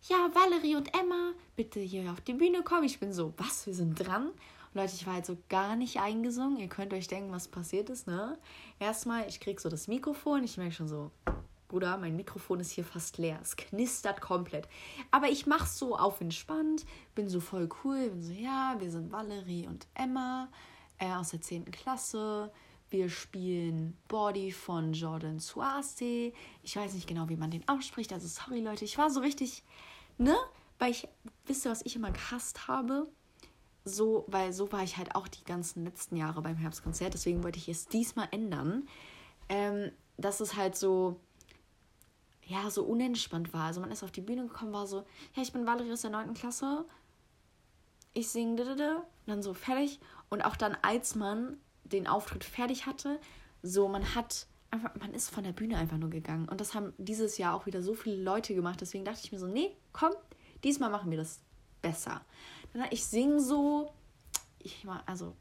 [0.04, 2.86] ja, Valerie und Emma, bitte hier auf die Bühne kommen.
[2.86, 4.28] Ich bin so, was, wir sind dran?
[4.28, 4.36] Und
[4.76, 6.58] Leute, ich war halt so gar nicht eingesungen.
[6.58, 8.38] Ihr könnt euch denken, was passiert ist, ne?
[8.80, 11.12] Erstmal, ich krieg so das Mikrofon, ich merke schon so,
[11.68, 13.40] Bruder, mein Mikrofon ist hier fast leer.
[13.42, 14.70] Es knistert komplett.
[15.12, 19.12] Aber ich mach's so auf entspannt, bin so voll cool, bin so, ja, wir sind
[19.12, 20.48] Valerie und Emma
[20.98, 21.70] äh, aus der 10.
[21.72, 22.52] Klasse.
[22.90, 26.32] Wir spielen Body von Jordan Suase.
[26.64, 28.14] Ich weiß nicht genau, wie man den ausspricht.
[28.14, 28.86] Also sorry, Leute.
[28.86, 29.64] Ich war so richtig,
[30.18, 30.36] ne?
[30.80, 31.08] Weil ich,
[31.46, 33.08] wisst ihr, was ich immer gehasst habe?
[33.84, 37.14] So, weil so war ich halt auch die ganzen letzten Jahre beim Herbstkonzert.
[37.14, 38.88] Deswegen wollte ich es diesmal ändern.
[39.50, 41.20] Ähm, dass es halt so,
[42.44, 43.66] ja, so unentspannt war.
[43.66, 46.12] Also man ist auf die Bühne gekommen, war so, ja, ich bin Valerie aus der
[46.12, 46.34] 9.
[46.34, 46.86] Klasse.
[48.14, 50.00] Ich singe, und dann so fertig.
[50.30, 51.58] Und auch dann, als man
[51.92, 53.20] den Auftritt fertig hatte.
[53.64, 56.48] So, man hat einfach, man ist von der Bühne einfach nur gegangen.
[56.48, 58.82] Und das haben dieses Jahr auch wieder so viele Leute gemacht.
[58.82, 60.14] Deswegen dachte ich mir so, nee, komm,
[60.64, 61.40] diesmal machen wir das
[61.82, 62.22] besser.
[62.74, 63.92] Dann, ich singe so,
[64.60, 65.36] ich mal, also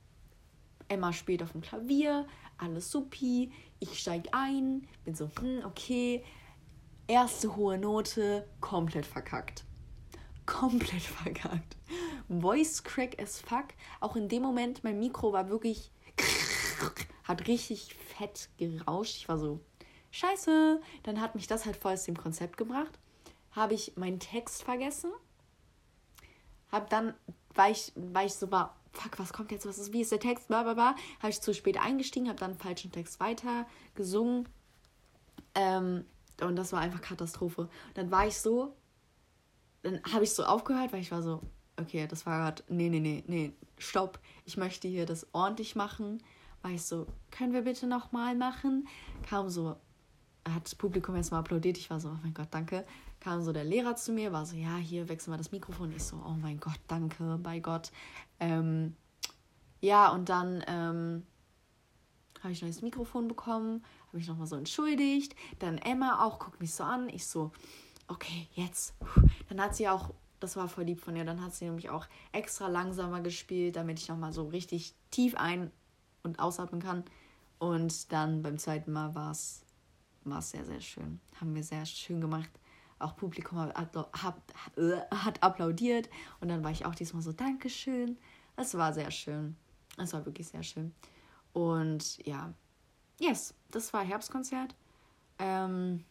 [0.88, 2.26] Emma spielt auf dem Klavier,
[2.58, 6.24] alles supi, ich steige ein, bin so, hm, okay,
[7.06, 9.64] erste hohe Note, komplett verkackt.
[10.46, 11.76] Komplett verkackt.
[12.28, 13.66] Voice crack as fuck.
[14.00, 15.90] Auch in dem Moment, mein Mikro war wirklich
[17.26, 19.16] hat richtig fett gerauscht.
[19.16, 19.60] Ich war so,
[20.10, 20.80] scheiße.
[21.02, 22.98] Dann hat mich das halt voll aus dem Konzept gebracht.
[23.52, 25.12] Habe ich meinen Text vergessen.
[26.70, 27.14] Hab dann,
[27.54, 30.20] weil ich, weil ich so war, fuck, was kommt jetzt, was ist, wie ist der
[30.20, 30.96] Text, bla habe
[31.28, 34.48] ich zu spät eingestiegen, habe dann einen falschen Text weiter gesungen.
[35.54, 36.04] Ähm,
[36.40, 37.68] und das war einfach Katastrophe.
[37.94, 38.74] Dann war ich so,
[39.82, 41.40] dann habe ich so aufgehört, weil ich war so,
[41.76, 46.22] okay, das war gerade, nee, nee, nee, nee, stopp, ich möchte hier das ordentlich machen
[46.66, 48.88] war ich so, können wir bitte nochmal machen?
[49.22, 49.76] Kam so,
[50.44, 51.78] hat das Publikum erstmal applaudiert.
[51.78, 52.84] Ich war so, oh mein Gott, danke.
[53.20, 55.92] kam so der Lehrer zu mir, war so, ja, hier wechseln wir das Mikrofon.
[55.92, 57.92] Ich so, oh mein Gott, danke, bei Gott.
[58.40, 58.96] Ähm,
[59.80, 61.22] ja, und dann ähm,
[62.42, 65.36] habe ich neues Mikrofon bekommen, habe ich nochmal so entschuldigt.
[65.60, 67.08] Dann Emma auch, guckt mich so an.
[67.08, 67.52] Ich so,
[68.08, 68.94] okay, jetzt.
[69.48, 72.06] Dann hat sie auch, das war voll lieb von ihr, dann hat sie nämlich auch
[72.32, 75.70] extra langsamer gespielt, damit ich nochmal so richtig tief ein-
[76.26, 77.04] und ausatmen kann.
[77.58, 79.62] Und dann beim zweiten Mal war es
[80.40, 81.20] sehr, sehr schön.
[81.40, 82.50] Haben wir sehr schön gemacht.
[82.98, 84.36] Auch Publikum hat, hat,
[85.10, 86.10] hat applaudiert.
[86.40, 88.18] Und dann war ich auch diesmal so, Dankeschön.
[88.56, 89.56] Es war sehr schön.
[89.96, 90.94] Es war wirklich sehr schön.
[91.52, 92.52] Und ja,
[93.18, 94.74] yes, das war Herbstkonzert.
[95.38, 96.04] Ähm,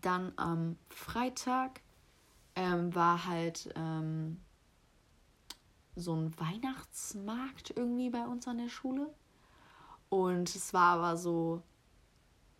[0.00, 1.80] dann am Freitag
[2.56, 4.40] ähm, war halt ähm,
[5.98, 9.12] so ein Weihnachtsmarkt irgendwie bei uns an der Schule.
[10.08, 11.62] Und es war aber so,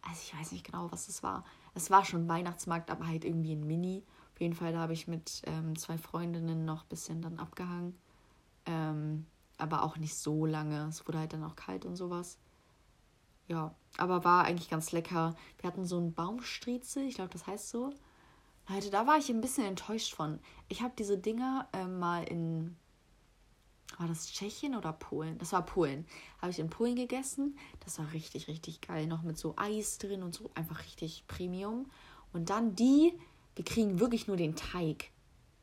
[0.03, 1.45] also ich weiß nicht genau, was es war.
[1.75, 4.05] Es war schon Weihnachtsmarkt, aber halt irgendwie ein Mini.
[4.35, 7.99] Auf jeden Fall, da habe ich mit ähm, zwei Freundinnen noch ein bisschen dann abgehangen.
[8.67, 10.87] Ähm, aber auch nicht so lange.
[10.89, 12.39] Es wurde halt dann auch kalt und sowas.
[13.49, 15.35] Ja, aber war eigentlich ganz lecker.
[15.59, 17.93] Wir hatten so einen Baumstriezel, ich glaube, das heißt so.
[18.69, 20.39] Leute, da war ich ein bisschen enttäuscht von.
[20.69, 22.77] Ich habe diese Dinger äh, mal in.
[23.97, 25.39] War das Tschechien oder Polen?
[25.39, 26.07] Das war Polen.
[26.41, 27.57] Habe ich in Polen gegessen.
[27.81, 29.07] Das war richtig, richtig geil.
[29.07, 30.51] Noch mit so Eis drin und so.
[30.55, 31.91] Einfach richtig Premium.
[32.33, 33.13] Und dann die,
[33.57, 35.11] wir kriegen wirklich nur den Teig.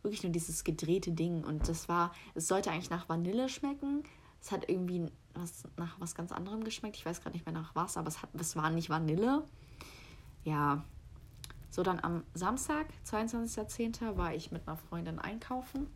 [0.02, 1.44] Wirklich nur dieses gedrehte Ding.
[1.44, 4.04] Und das war, es sollte eigentlich nach Vanille schmecken.
[4.42, 6.98] Es hat irgendwie was, nach was ganz anderem geschmeckt.
[6.98, 9.48] Ich weiß gerade nicht mehr nach was, aber es, hat, es war nicht Vanille.
[10.44, 10.84] Ja.
[11.70, 15.88] So, dann am Samstag, 22.10., war ich mit einer Freundin einkaufen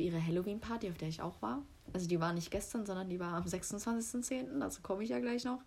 [0.00, 1.62] für ihre Halloween-Party, auf der ich auch war.
[1.92, 5.44] Also die war nicht gestern, sondern die war am 26.10., dazu komme ich ja gleich
[5.44, 5.60] noch.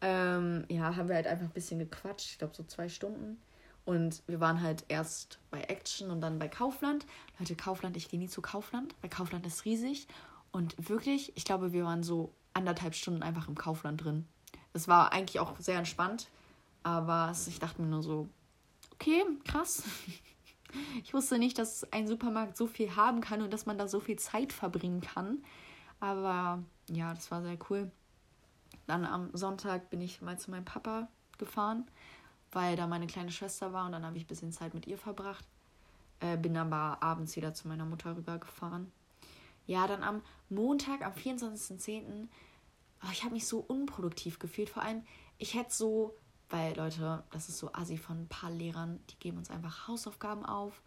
[0.00, 3.38] Ähm, ja, haben wir halt einfach ein bisschen gequatscht, ich glaube so zwei Stunden.
[3.84, 7.04] Und wir waren halt erst bei Action und dann bei Kaufland.
[7.38, 10.06] Leute, Kaufland, ich gehe nie zu Kaufland, weil Kaufland ist riesig.
[10.50, 14.26] Und wirklich, ich glaube, wir waren so anderthalb Stunden einfach im Kaufland drin.
[14.72, 16.28] Es war eigentlich auch sehr entspannt,
[16.84, 18.28] aber ich dachte mir nur so,
[18.94, 19.82] okay, krass.
[21.02, 24.00] Ich wusste nicht, dass ein Supermarkt so viel haben kann und dass man da so
[24.00, 25.42] viel Zeit verbringen kann.
[26.00, 27.90] Aber ja, das war sehr cool.
[28.86, 31.86] Dann am Sonntag bin ich mal zu meinem Papa gefahren,
[32.52, 34.98] weil da meine kleine Schwester war und dann habe ich ein bisschen Zeit mit ihr
[34.98, 35.44] verbracht.
[36.20, 38.90] Äh, bin aber abends wieder zu meiner Mutter rübergefahren.
[39.66, 42.28] Ja, dann am Montag, am 24.10.,
[43.02, 44.70] oh, ich habe mich so unproduktiv gefühlt.
[44.70, 45.04] Vor allem,
[45.36, 46.14] ich hätte so,
[46.50, 50.46] weil Leute, das ist so assi von ein paar Lehrern, die geben uns einfach Hausaufgaben
[50.46, 50.82] auf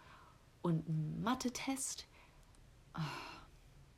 [0.62, 2.08] und einen Mathe-Test.
[2.96, 3.00] Oh,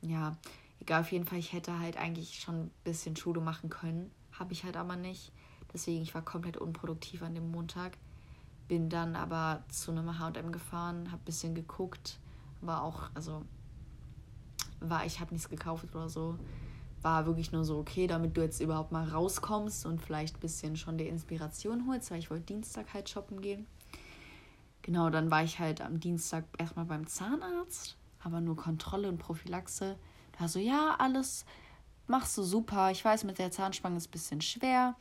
[0.02, 0.36] ja,
[0.80, 4.10] egal, auf jeden Fall, ich hätte halt eigentlich schon ein bisschen Schule machen können.
[4.32, 5.32] Habe ich halt aber nicht.
[5.72, 7.96] Deswegen, ich war komplett unproduktiv an dem Montag.
[8.68, 12.18] Bin dann aber zu einem HM gefahren, habe ein bisschen geguckt.
[12.60, 13.44] War auch, also
[14.80, 16.38] war, ich habe nichts gekauft oder so.
[17.04, 20.74] War wirklich nur so, okay, damit du jetzt überhaupt mal rauskommst und vielleicht ein bisschen
[20.74, 23.66] schon die Inspiration holst, weil ich wollte Dienstag halt shoppen gehen.
[24.80, 29.96] Genau, dann war ich halt am Dienstag erstmal beim Zahnarzt, aber nur Kontrolle und Prophylaxe.
[30.38, 31.44] Da so, ja, alles
[32.06, 32.90] machst du super.
[32.90, 34.96] Ich weiß, mit der Zahnspange ist ein bisschen schwer,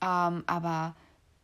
[0.00, 0.94] ähm, aber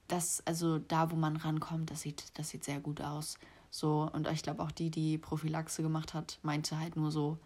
[0.07, 3.37] das, also da, wo man rankommt, das sieht, das sieht sehr gut aus.
[3.68, 7.38] So, und ich glaube auch die, die Prophylaxe gemacht hat, meinte halt nur so,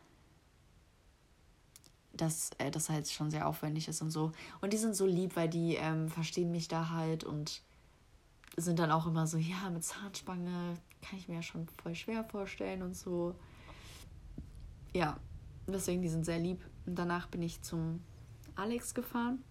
[2.21, 4.33] dass äh, das halt schon sehr aufwendig ist und so.
[4.61, 7.63] Und die sind so lieb, weil die ähm, verstehen mich da halt und
[8.57, 12.25] sind dann auch immer so, ja, mit Zahnspange kann ich mir ja schon voll schwer
[12.25, 13.35] vorstellen und so.
[14.95, 15.19] Ja,
[15.67, 16.61] deswegen, die sind sehr lieb.
[16.87, 18.03] Und danach bin ich zum
[18.57, 19.45] Alex gefahren.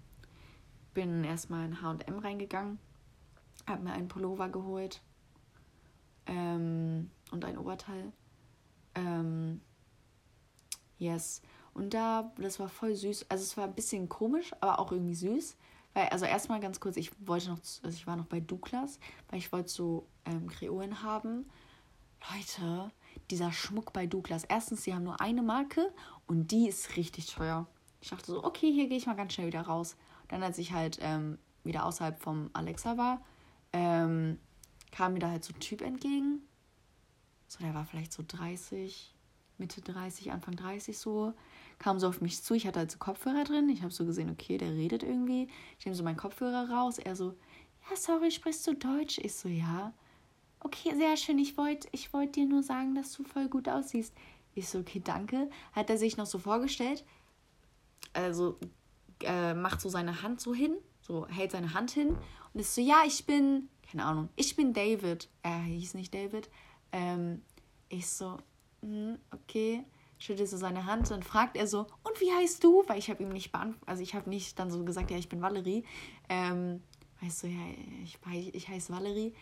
[0.94, 2.80] Bin erstmal in HM reingegangen.
[3.66, 5.02] Hab mir einen Pullover geholt.
[6.26, 8.12] Ähm, und ein Oberteil.
[8.96, 9.62] Ähm,
[10.98, 11.42] yes.
[11.78, 13.28] Und da, das war voll süß.
[13.30, 15.56] Also es war ein bisschen komisch, aber auch irgendwie süß.
[15.94, 19.38] Weil, also erstmal ganz kurz, ich wollte noch, also ich war noch bei Douglas, weil
[19.38, 21.48] ich wollte so ähm, Kreolen haben.
[22.34, 22.92] Leute,
[23.30, 24.44] dieser Schmuck bei Douglas.
[24.44, 25.94] Erstens, sie haben nur eine Marke
[26.26, 27.68] und die ist richtig teuer.
[28.02, 29.96] Ich dachte so, okay, hier gehe ich mal ganz schnell wieder raus.
[30.30, 33.22] Dann, als ich halt ähm, wieder außerhalb vom Alexa war,
[33.72, 34.40] ähm,
[34.92, 36.42] kam mir da halt so ein Typ entgegen.
[37.48, 39.14] So, der war vielleicht so 30,
[39.60, 41.34] Mitte 30, Anfang 30 so
[41.80, 42.54] kam so auf mich zu.
[42.54, 43.70] Ich hatte halt so Kopfhörer drin.
[43.70, 45.50] Ich habe so gesehen, okay, der redet irgendwie.
[45.80, 46.98] Ich nehme so meinen Kopfhörer raus.
[46.98, 47.36] Er so,
[47.90, 49.20] ja, sorry, sprichst du Deutsch?
[49.20, 49.94] Ich so, ja.
[50.60, 51.38] Okay, sehr schön.
[51.38, 54.14] Ich wollte ich wollt dir nur sagen, dass du voll gut aussiehst.
[54.56, 55.50] Ich so, okay, danke.
[55.74, 57.06] Hat er sich noch so vorgestellt.
[58.14, 58.58] Also
[59.24, 62.18] äh, macht so seine Hand so hin, so hält seine Hand hin
[62.54, 65.30] und ist so, ja, ich bin keine Ahnung, ich bin David.
[65.44, 66.50] Er hieß nicht David.
[66.92, 67.42] Ähm,
[67.90, 68.38] ich so,
[68.82, 69.84] hm, okay,
[70.20, 72.84] schüttelt so seine Hand, dann fragt er so, und wie heißt du?
[72.88, 75.30] Weil ich habe ihm nicht beantwortet, also ich habe nicht dann so gesagt, ja, ich
[75.30, 75.84] bin Valerie.
[76.30, 76.82] Ähm,
[77.22, 77.60] weißt du, ja,
[78.04, 79.34] ich, ich heiße Valerie.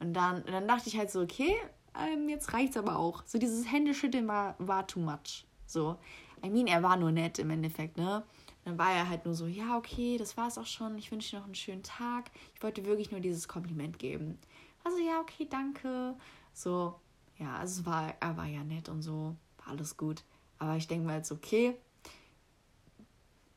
[0.00, 1.54] Und dann, dann dachte ich halt so, okay,
[1.98, 3.22] ähm, jetzt reicht's aber auch.
[3.26, 5.46] So dieses Händeschütteln war, war too much.
[5.66, 5.96] So,
[6.44, 8.24] I mean, er war nur nett im Endeffekt, ne?
[8.64, 10.96] Dann war er halt nur so, ja, okay, das war's auch schon.
[10.96, 12.30] Ich wünsche dir noch einen schönen Tag.
[12.54, 14.38] Ich wollte wirklich nur dieses Kompliment geben.
[14.84, 16.14] Also, ja, okay, danke.
[16.52, 16.94] So,
[17.38, 20.24] ja, also es war, er war ja nett und so, war alles gut.
[20.58, 21.76] Aber ich denke mal jetzt, okay,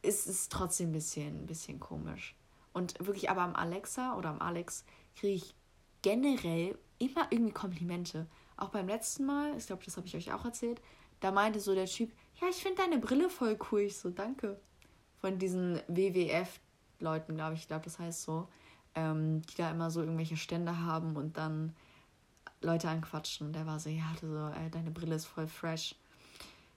[0.01, 2.35] es ist trotzdem ein bisschen, ein bisschen komisch.
[2.73, 5.55] Und wirklich, aber am Alexa oder am Alex kriege ich
[6.01, 8.27] generell immer irgendwie Komplimente.
[8.57, 10.81] Auch beim letzten Mal, ich glaube, das habe ich euch auch erzählt,
[11.19, 13.81] da meinte so der Typ, ja, ich finde deine Brille voll cool.
[13.81, 14.59] Ich so, danke.
[15.21, 18.47] Von diesen WWF-Leuten, glaube ich, ich glaube, das heißt so,
[18.93, 21.75] ähm, die da immer so irgendwelche Stände haben und dann
[22.65, 23.47] Leute anquatschen.
[23.47, 25.95] Und der war so, ja, so, ey, deine Brille ist voll fresh.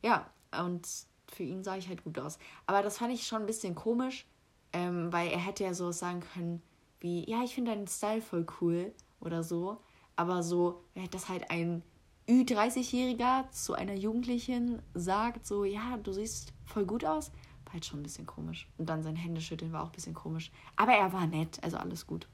[0.02, 0.30] Ja,
[0.62, 0.86] und
[1.26, 2.38] für ihn sah ich halt gut aus.
[2.66, 4.26] Aber das fand ich schon ein bisschen komisch,
[4.72, 6.62] ähm, weil er hätte ja so sagen können,
[7.00, 9.80] wie, ja, ich finde deinen Style voll cool oder so.
[10.16, 11.82] Aber so, dass halt ein
[12.28, 17.30] Ü30-Jähriger zu einer Jugendlichen sagt, so, ja, du siehst voll gut aus,
[17.64, 18.68] war halt schon ein bisschen komisch.
[18.78, 20.50] Und dann sein Händeschütteln war auch ein bisschen komisch.
[20.76, 22.28] Aber er war nett, also alles gut.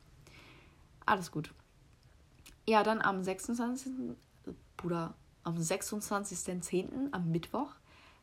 [1.07, 1.53] Alles gut.
[2.67, 3.93] Ja, dann am 26.
[4.77, 7.13] Bruder, am 26.10.
[7.13, 7.75] am Mittwoch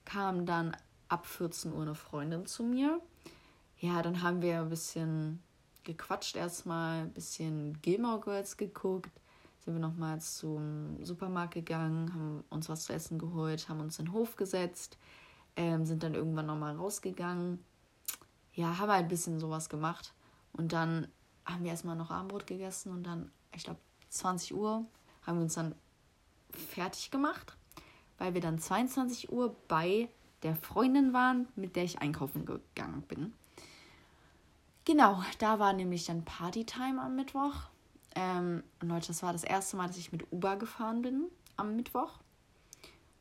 [0.03, 0.75] kam dann
[1.09, 2.99] ab 14 Uhr eine Freundin zu mir.
[3.77, 5.43] Ja, dann haben wir ein bisschen
[5.83, 9.11] gequatscht erstmal, ein bisschen Gilmore Girls geguckt.
[9.59, 14.05] Sind wir nochmal zum Supermarkt gegangen, haben uns was zu essen geholt, haben uns in
[14.05, 14.97] den Hof gesetzt,
[15.55, 17.63] ähm, sind dann irgendwann nochmal rausgegangen.
[18.53, 20.15] Ja, haben halt ein bisschen sowas gemacht.
[20.51, 21.07] Und dann
[21.45, 23.79] haben wir erstmal noch Abendbrot gegessen und dann, ich glaube,
[24.11, 24.85] 20 Uhr
[25.23, 25.75] haben wir uns dann
[26.51, 27.55] fertig gemacht,
[28.17, 30.09] weil wir dann 22 Uhr bei
[30.43, 33.33] der Freundin waren, mit der ich einkaufen gegangen bin.
[34.85, 37.53] Genau, da war nämlich dann Partytime am Mittwoch.
[38.15, 41.75] Ähm, und Leute, das war das erste Mal, dass ich mit Uber gefahren bin am
[41.75, 42.19] Mittwoch.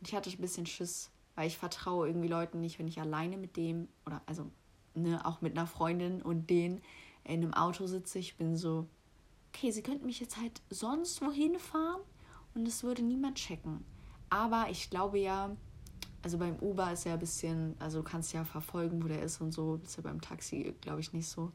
[0.00, 3.36] Und ich hatte ein bisschen Schiss, weil ich vertraue irgendwie Leuten nicht, wenn ich alleine
[3.36, 4.50] mit dem oder also
[4.94, 6.80] ne, auch mit einer Freundin und denen
[7.24, 8.18] in einem Auto sitze.
[8.18, 8.86] Ich bin so,
[9.52, 12.00] okay, sie könnten mich jetzt halt sonst wohin fahren
[12.54, 13.84] und es würde niemand checken.
[14.30, 15.56] Aber ich glaube ja,
[16.22, 19.40] also beim Uber ist ja ein bisschen, also du kannst ja verfolgen, wo der ist
[19.40, 19.80] und so.
[19.82, 21.52] Ist ja beim Taxi, glaube ich, nicht so.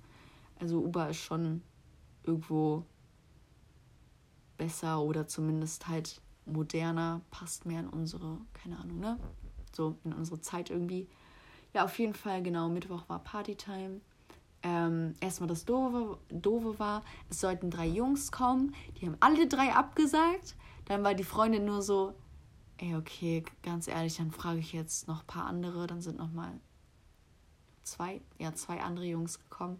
[0.59, 1.61] Also Uber ist schon
[2.23, 2.83] irgendwo
[4.57, 9.19] besser oder zumindest halt moderner, passt mehr in unsere, keine Ahnung, ne?
[9.73, 11.07] So in unsere Zeit irgendwie.
[11.73, 13.99] Ja, auf jeden Fall, genau, Mittwoch war Partytime
[14.65, 19.71] ähm, erstmal das Doofe, Doofe war, es sollten drei Jungs kommen, die haben alle drei
[19.71, 20.55] abgesagt.
[20.85, 22.15] Dann war die Freundin nur so,
[22.77, 25.85] ey, okay, ganz ehrlich, dann frage ich jetzt noch ein paar andere.
[25.85, 26.59] Dann sind nochmal
[27.83, 29.79] zwei, ja, zwei andere Jungs gekommen.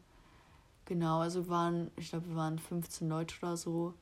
[0.86, 3.96] Genau, also waren, ich glaube, wir waren 15 Leute oder so.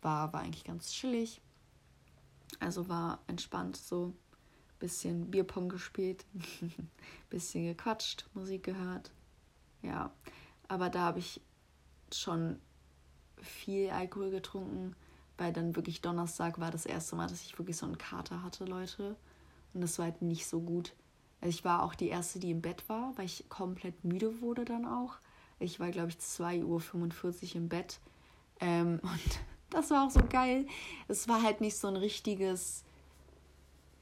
[0.00, 1.42] War, war eigentlich ganz chillig.
[2.58, 4.14] Also war entspannt so.
[4.78, 6.24] Bisschen Bierpong gespielt,
[7.30, 9.12] bisschen gequatscht, Musik gehört
[9.82, 10.10] ja,
[10.68, 11.40] aber da habe ich
[12.12, 12.58] schon
[13.40, 14.94] viel Alkohol getrunken,
[15.36, 18.64] weil dann wirklich Donnerstag war das erste Mal, dass ich wirklich so einen Kater hatte,
[18.64, 19.16] Leute.
[19.74, 20.92] Und das war halt nicht so gut.
[21.40, 24.64] Also ich war auch die erste, die im Bett war, weil ich komplett müde wurde
[24.64, 25.14] dann auch.
[25.58, 26.62] Ich war, glaube ich, 2.45
[27.50, 27.98] Uhr im Bett.
[28.60, 29.40] Ähm, und
[29.70, 30.66] das war auch so geil.
[31.08, 32.84] Es war halt nicht so ein richtiges.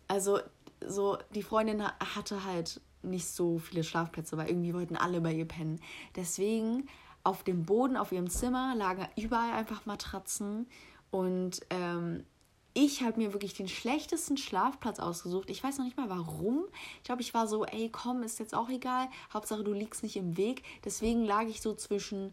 [0.08, 0.40] Also,
[0.86, 5.46] so, die Freundin hatte halt nicht so viele Schlafplätze, weil irgendwie wollten alle bei ihr
[5.46, 5.80] pennen.
[6.16, 6.88] Deswegen
[7.22, 10.66] auf dem Boden, auf ihrem Zimmer lagen überall einfach Matratzen
[11.10, 12.24] und ähm,
[12.72, 15.50] ich habe mir wirklich den schlechtesten Schlafplatz ausgesucht.
[15.50, 16.66] Ich weiß noch nicht mal warum.
[16.98, 19.08] Ich glaube, ich war so, ey, komm, ist jetzt auch egal.
[19.32, 20.62] Hauptsache, du liegst nicht im Weg.
[20.84, 22.32] Deswegen lag ich so zwischen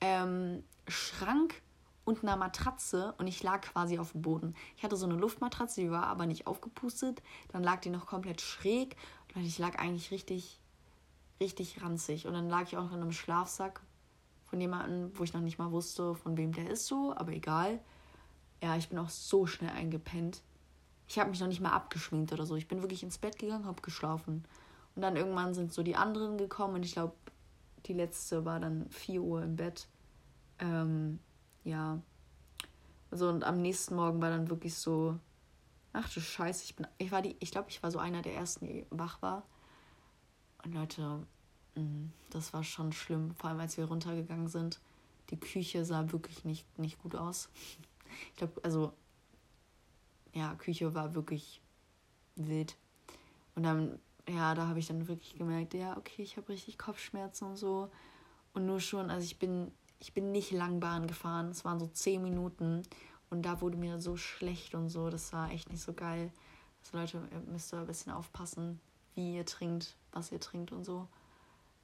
[0.00, 1.60] ähm, Schrank
[2.04, 4.54] und einer Matratze und ich lag quasi auf dem Boden.
[4.76, 7.22] Ich hatte so eine Luftmatratze, die war aber nicht aufgepustet.
[7.48, 8.96] Dann lag die noch komplett schräg
[9.34, 10.58] und ich lag eigentlich richtig,
[11.40, 12.26] richtig ranzig.
[12.26, 13.80] Und dann lag ich auch in einem Schlafsack
[14.44, 17.80] von jemandem, wo ich noch nicht mal wusste, von wem der ist so, aber egal.
[18.62, 20.42] Ja, ich bin auch so schnell eingepennt.
[21.08, 22.56] Ich habe mich noch nicht mal abgeschminkt oder so.
[22.56, 24.44] Ich bin wirklich ins Bett gegangen, habe geschlafen.
[24.94, 27.14] Und dann irgendwann sind so die anderen gekommen und ich glaube,
[27.86, 29.88] die letzte war dann 4 Uhr im Bett.
[30.58, 31.18] Ähm,
[31.64, 32.00] ja.
[33.10, 35.18] Also und am nächsten Morgen war dann wirklich so,
[35.92, 38.34] ach du Scheiße, ich bin, ich war die, ich glaube, ich war so einer der
[38.34, 39.44] ersten, die wach war.
[40.64, 41.26] Und Leute,
[41.74, 44.80] mm, das war schon schlimm, vor allem als wir runtergegangen sind.
[45.30, 47.48] Die Küche sah wirklich nicht, nicht gut aus.
[48.30, 48.92] Ich glaube, also,
[50.32, 51.60] ja, Küche war wirklich
[52.36, 52.76] wild.
[53.54, 57.46] Und dann, ja, da habe ich dann wirklich gemerkt, ja, okay, ich habe richtig Kopfschmerzen
[57.46, 57.90] und so.
[58.54, 61.48] Und nur schon, also ich bin, ich bin nicht lang Bahn gefahren.
[61.48, 62.82] Es waren so zehn Minuten.
[63.32, 65.08] Und da wurde mir so schlecht und so.
[65.08, 66.30] Das war echt nicht so geil.
[66.84, 68.78] Also Leute, ihr müsst da ein bisschen aufpassen,
[69.14, 71.08] wie ihr trinkt, was ihr trinkt und so.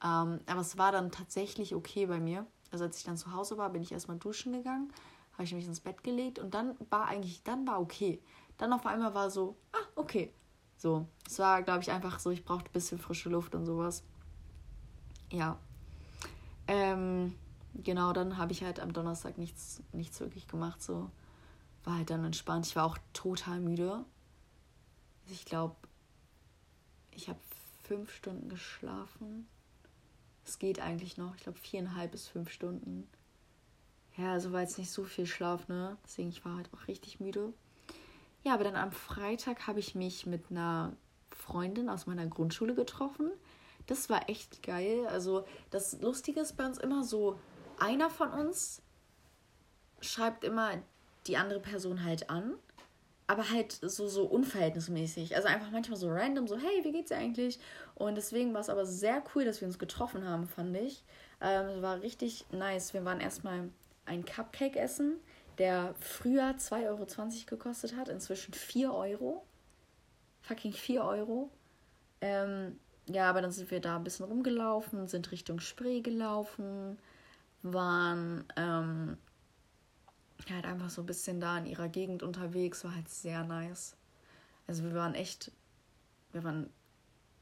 [0.05, 2.46] Ähm, aber es war dann tatsächlich okay bei mir.
[2.70, 4.92] Also als ich dann zu Hause war, bin ich erstmal duschen gegangen,
[5.32, 8.20] habe ich mich ins Bett gelegt und dann war eigentlich, dann war okay.
[8.59, 10.30] Dann auf einmal war so, ah, okay.
[10.76, 14.05] So, es war, glaube ich, einfach so, ich brauchte ein bisschen frische Luft und sowas.
[15.32, 15.59] Ja.
[16.66, 17.34] Ähm,
[17.72, 20.82] genau, dann habe ich halt am Donnerstag nichts, nichts wirklich gemacht.
[20.82, 21.11] So,
[21.89, 22.66] war halt dann entspannt.
[22.66, 24.05] Ich war auch total müde.
[25.26, 25.74] Ich glaube,
[27.11, 27.39] ich habe
[27.82, 29.49] fünf Stunden geschlafen.
[30.45, 31.34] Es geht eigentlich noch.
[31.34, 33.09] Ich glaube, viereinhalb bis fünf Stunden.
[34.18, 35.97] Ja, also war jetzt nicht so viel Schlaf, ne?
[36.05, 37.55] Deswegen, ich war halt auch richtig müde.
[38.43, 40.95] Ja, aber dann am Freitag habe ich mich mit einer
[41.30, 43.30] Freundin aus meiner Grundschule getroffen.
[43.86, 45.07] Das war echt geil.
[45.07, 47.39] Also, das Lustige ist bei uns immer so,
[47.78, 48.82] einer von uns
[50.01, 50.82] schreibt immer
[51.29, 52.55] die andere Person halt an
[53.29, 55.37] aber halt so, so unverhältnismäßig.
[55.37, 57.61] Also einfach manchmal so random, so, hey, wie geht's dir eigentlich?
[57.95, 61.05] Und deswegen war es aber sehr cool, dass wir uns getroffen haben, fand ich.
[61.43, 62.95] Ähm, war richtig nice.
[62.95, 63.68] Wir waren erstmal
[64.07, 65.18] ein Cupcake essen,
[65.59, 67.07] der früher 2,20 Euro
[67.47, 69.45] gekostet hat, inzwischen 4 Euro.
[70.41, 71.51] Fucking 4 Euro.
[72.22, 76.99] Ähm, ja, aber dann sind wir da ein bisschen rumgelaufen, sind Richtung Spree gelaufen,
[77.62, 79.18] waren ähm,
[80.51, 83.97] halt einfach so ein bisschen da in ihrer Gegend unterwegs, war halt sehr nice.
[84.66, 85.51] Also wir waren echt,
[86.32, 86.70] wir waren,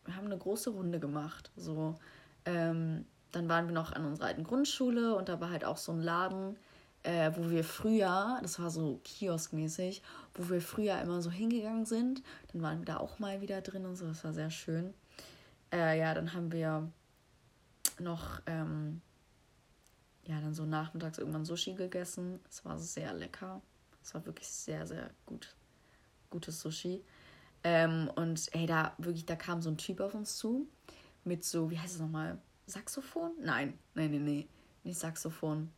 [0.05, 1.51] wir haben eine große Runde gemacht.
[1.57, 1.97] So,
[2.44, 5.92] ähm, dann waren wir noch an unserer alten Grundschule und da war halt auch so
[5.92, 6.57] ein Laden,
[7.03, 10.03] äh, wo wir früher, das war so kioskmäßig,
[10.34, 12.22] wo wir früher immer so hingegangen sind.
[12.53, 14.94] Dann waren wir da auch mal wieder drin und so, das war sehr schön.
[15.72, 16.90] Äh, ja, dann haben wir
[17.99, 19.01] noch ähm,
[20.27, 22.41] ja, dann so nachmittags irgendwann Sushi gegessen.
[22.49, 23.62] Es war sehr lecker.
[24.03, 25.55] Es war wirklich sehr, sehr gut.
[26.31, 27.05] Gutes Sushi.
[27.64, 30.66] Ähm, und ey, da wirklich, da kam so ein Typ auf uns zu
[31.24, 32.39] mit so, wie heißt es nochmal?
[32.66, 33.33] Saxophon?
[33.41, 34.49] Nein, nein, nein, nee.
[34.85, 35.70] Nicht Saxophon.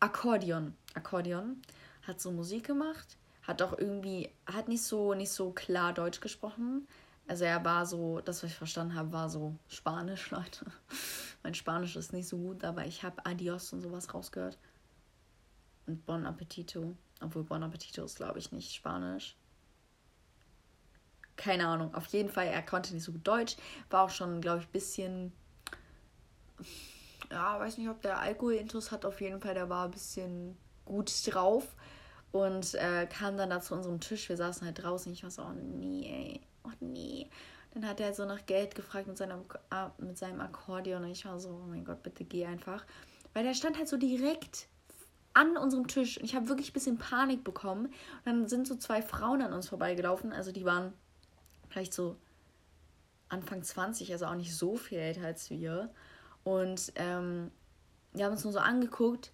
[0.00, 0.74] Akkordeon.
[0.94, 1.62] Akkordeon.
[2.02, 3.16] Hat so Musik gemacht.
[3.42, 6.86] Hat auch irgendwie, hat nicht so, nicht so klar Deutsch gesprochen.
[7.26, 10.66] Also er war so, das, was ich verstanden habe, war so Spanisch, Leute.
[11.42, 14.58] Mein Spanisch ist nicht so gut, aber ich habe Adios und sowas rausgehört.
[15.86, 16.96] Und Bon Appetito.
[17.20, 19.36] Obwohl Bon Appetito ist, glaube ich, nicht Spanisch.
[21.36, 21.94] Keine Ahnung.
[21.94, 23.56] Auf jeden Fall, er konnte nicht so gut Deutsch.
[23.90, 25.32] War auch schon, glaube ich, ein bisschen.
[27.30, 29.04] Ja, weiß nicht, ob der Alkohol-Intus hat.
[29.04, 31.74] Auf jeden Fall, der war ein bisschen gut drauf.
[32.30, 34.28] Und äh, kam dann da zu unserem Tisch.
[34.28, 35.12] Wir saßen halt draußen.
[35.12, 36.40] Ich war so, oh nee, ey.
[36.64, 37.28] Oh nee.
[37.74, 39.44] Dann hat er so nach Geld gefragt mit seinem,
[39.98, 42.84] mit seinem Akkordeon und ich war so, oh mein Gott, bitte geh einfach.
[43.32, 44.68] Weil der stand halt so direkt
[45.34, 47.86] an unserem Tisch und ich habe wirklich ein bisschen Panik bekommen.
[47.86, 50.92] Und dann sind so zwei Frauen an uns vorbeigelaufen, also die waren
[51.70, 52.16] vielleicht so
[53.30, 55.90] Anfang 20, also auch nicht so viel älter als wir.
[56.44, 57.50] Und ähm,
[58.12, 59.32] die haben uns nur so angeguckt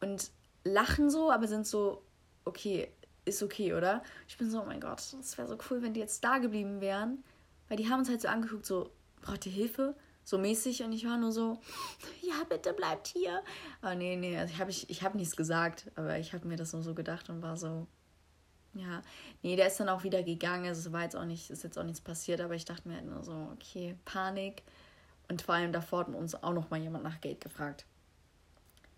[0.00, 0.30] und
[0.64, 2.02] lachen so, aber sind so,
[2.44, 2.92] okay,
[3.24, 4.02] ist okay, oder?
[4.28, 6.80] Ich bin so, oh mein Gott, das wäre so cool, wenn die jetzt da geblieben
[6.80, 7.22] wären.
[7.68, 8.90] Weil die haben uns halt so angeguckt, so,
[9.22, 9.94] braucht ihr Hilfe?
[10.24, 11.58] So mäßig und ich war nur so,
[12.22, 13.42] ja, bitte bleibt hier.
[13.80, 16.56] Aber nee, nee, also ich habe ich, ich hab nichts gesagt, aber ich habe mir
[16.56, 17.86] das nur so gedacht und war so,
[18.74, 19.02] ja.
[19.42, 21.78] Nee, der ist dann auch wieder gegangen, also es war jetzt auch nicht, ist jetzt
[21.78, 24.62] auch nichts passiert, aber ich dachte mir halt nur so, okay, Panik.
[25.28, 27.86] Und vor allem davor hat uns auch noch mal jemand nach Geld gefragt.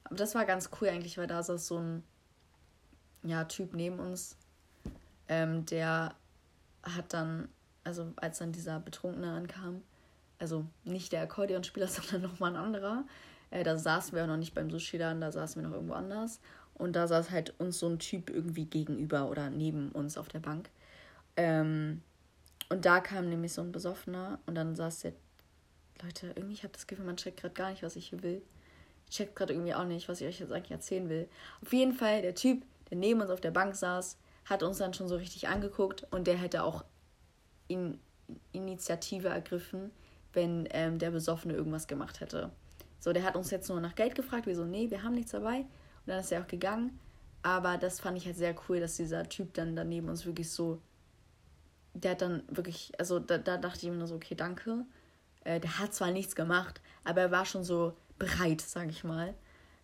[0.04, 2.02] Aber das war ganz cool eigentlich, weil da saß so ein
[3.24, 4.36] ja, Typ neben uns,
[5.28, 6.14] ähm, der
[6.82, 7.48] hat dann
[7.84, 9.82] also als dann dieser Betrunkene ankam,
[10.38, 13.04] also nicht der Akkordeonspieler, sondern nochmal ein anderer,
[13.50, 16.40] äh, da saßen wir auch noch nicht beim Sushi-Laden, da saßen wir noch irgendwo anders.
[16.76, 20.40] Und da saß halt uns so ein Typ irgendwie gegenüber oder neben uns auf der
[20.40, 20.70] Bank.
[21.36, 22.02] Ähm,
[22.68, 25.12] und da kam nämlich so ein Besoffener und dann saß der.
[26.02, 28.42] Leute, irgendwie, ich habe das Gefühl, man checkt gerade gar nicht, was ich hier will.
[29.08, 31.28] Ich check gerade irgendwie auch nicht, was ich euch jetzt eigentlich erzählen will.
[31.62, 34.94] Auf jeden Fall, der Typ, der neben uns auf der Bank saß, hat uns dann
[34.94, 36.84] schon so richtig angeguckt und der hätte auch
[37.68, 37.98] in
[38.52, 39.90] Initiative ergriffen,
[40.32, 42.50] wenn ähm, der Besoffene irgendwas gemacht hätte.
[43.00, 44.46] So, der hat uns jetzt nur nach Geld gefragt.
[44.46, 45.58] Wir so, nee, wir haben nichts dabei.
[45.58, 45.68] Und
[46.06, 46.98] dann ist er auch gegangen.
[47.42, 50.80] Aber das fand ich halt sehr cool, dass dieser Typ dann daneben uns wirklich so.
[51.92, 54.86] Der hat dann wirklich, also da, da dachte ich mir nur so, okay, danke.
[55.44, 59.34] Äh, der hat zwar nichts gemacht, aber er war schon so bereit, sag ich mal.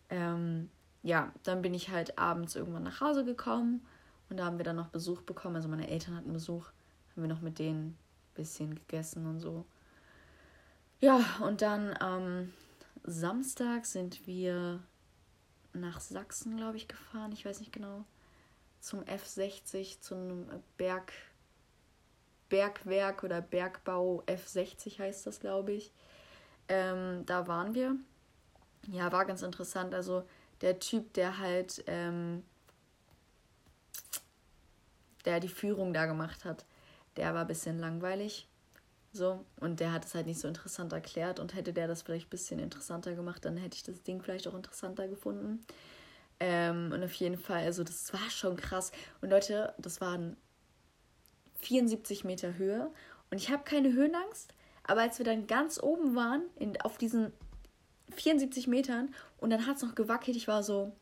[0.08, 0.70] Ähm,
[1.02, 3.86] ja, dann bin ich halt abends irgendwann nach Hause gekommen
[4.28, 5.56] und da haben wir dann noch Besuch bekommen.
[5.56, 6.66] Also meine Eltern hatten Besuch,
[7.12, 7.98] haben wir noch mit denen ein
[8.34, 9.64] bisschen gegessen und so.
[11.00, 12.52] Ja, und dann am ähm,
[13.04, 14.80] Samstag sind wir
[15.72, 17.32] nach Sachsen, glaube ich, gefahren.
[17.32, 18.04] Ich weiß nicht genau.
[18.80, 20.46] Zum F60, zum
[20.76, 21.12] Berg,
[22.48, 25.92] Bergwerk oder Bergbau F60 heißt das, glaube ich.
[26.68, 27.96] Ähm, da waren wir.
[28.88, 29.94] Ja, war ganz interessant.
[29.94, 30.24] Also
[30.60, 32.42] der Typ, der halt, ähm,
[35.24, 36.64] der die Führung da gemacht hat,
[37.16, 38.48] der war ein bisschen langweilig.
[39.12, 42.28] So, und der hat es halt nicht so interessant erklärt und hätte der das vielleicht
[42.28, 45.64] ein bisschen interessanter gemacht, dann hätte ich das Ding vielleicht auch interessanter gefunden.
[46.38, 48.92] Ähm, und auf jeden Fall, also das war schon krass.
[49.20, 50.36] Und Leute, das waren
[51.56, 52.90] 74 Meter Höhe
[53.30, 54.54] und ich habe keine Höhenangst,
[54.84, 57.32] aber als wir dann ganz oben waren, in, auf diesen
[58.12, 60.92] 74 Metern und dann hat es noch gewackelt, ich war so,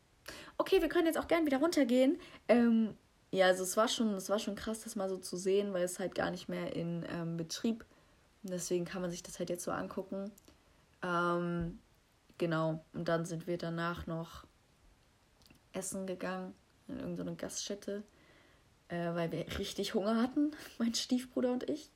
[0.57, 2.19] okay, wir können jetzt auch gern wieder runtergehen.
[2.47, 2.95] Ähm,
[3.31, 5.83] ja, also es war schon, es war schon krass, das mal so zu sehen, weil
[5.83, 7.85] es halt gar nicht mehr in ähm, Betrieb
[8.43, 10.31] und deswegen kann man sich das halt jetzt so angucken.
[11.03, 11.79] Ähm,
[12.37, 12.83] genau.
[12.93, 14.45] Und dann sind wir danach noch
[15.73, 16.53] essen gegangen
[16.87, 18.03] in irgendeine Gaststätte,
[18.87, 21.91] äh, weil wir richtig Hunger hatten, mein Stiefbruder und ich.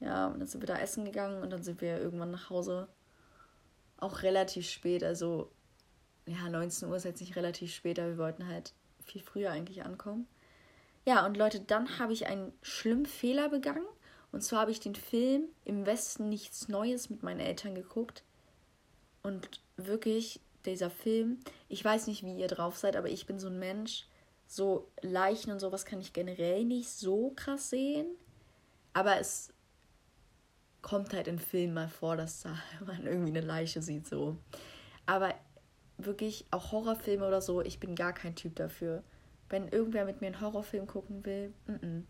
[0.00, 2.88] Ja, und dann sind wir da essen gegangen und dann sind wir irgendwann nach Hause.
[3.98, 5.50] Auch relativ spät, also
[6.26, 8.74] ja, 19 Uhr ist jetzt nicht relativ spät, aber wir wollten halt
[9.04, 10.26] viel früher eigentlich ankommen.
[11.06, 13.86] Ja, und Leute, dann habe ich einen schlimmen Fehler begangen.
[14.32, 18.24] Und zwar habe ich den Film Im Westen nichts Neues mit meinen Eltern geguckt.
[19.22, 21.38] Und wirklich, dieser Film,
[21.68, 24.06] ich weiß nicht, wie ihr drauf seid, aber ich bin so ein Mensch.
[24.48, 28.06] So Leichen und sowas kann ich generell nicht so krass sehen.
[28.92, 29.52] Aber es
[30.86, 32.56] kommt halt in Filmen mal vor, dass da
[32.86, 34.36] man irgendwie eine Leiche sieht, so.
[35.04, 35.34] Aber
[35.98, 39.02] wirklich, auch Horrorfilme oder so, ich bin gar kein Typ dafür.
[39.48, 42.02] Wenn irgendwer mit mir einen Horrorfilm gucken will, mm -mm,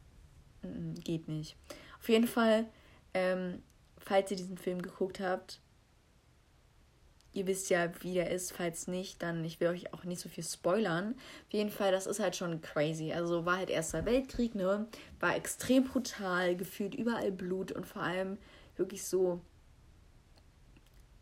[0.69, 1.57] mm geht nicht.
[1.99, 2.67] Auf jeden Fall,
[3.15, 3.63] ähm,
[3.97, 5.63] falls ihr diesen Film geguckt habt,
[7.33, 8.53] ihr wisst ja, wie der ist.
[8.53, 11.15] Falls nicht, dann ich will euch auch nicht so viel spoilern.
[11.47, 13.15] Auf jeden Fall, das ist halt schon crazy.
[13.15, 14.87] Also war halt Erster Weltkrieg, ne?
[15.19, 18.37] War extrem brutal, gefühlt überall Blut und vor allem
[18.79, 19.41] wirklich so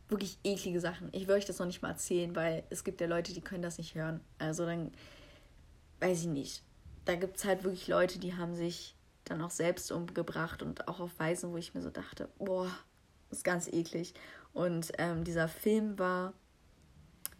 [0.08, 1.08] wirklich eklige Sachen.
[1.12, 3.62] Ich will euch das noch nicht mal erzählen, weil es gibt ja Leute, die können
[3.62, 4.20] das nicht hören.
[4.38, 4.92] Also dann
[6.00, 6.62] weiß ich nicht.
[7.04, 8.94] Da gibt es halt wirklich Leute, die haben sich
[9.24, 12.70] dann auch selbst umgebracht und auch auf Weisen, wo ich mir so dachte, boah,
[13.30, 14.14] ist ganz eklig.
[14.52, 16.34] Und ähm, dieser Film war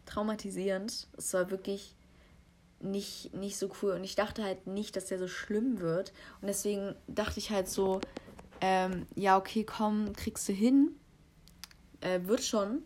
[0.07, 1.09] traumatisierend.
[1.17, 1.95] Es war wirklich
[2.81, 3.93] nicht, nicht so cool.
[3.93, 6.13] Und ich dachte halt nicht, dass der so schlimm wird.
[6.41, 8.01] Und deswegen dachte ich halt so,
[8.67, 10.93] ähm, ja, okay, komm, kriegst du hin.
[12.01, 12.83] Äh, wird schon.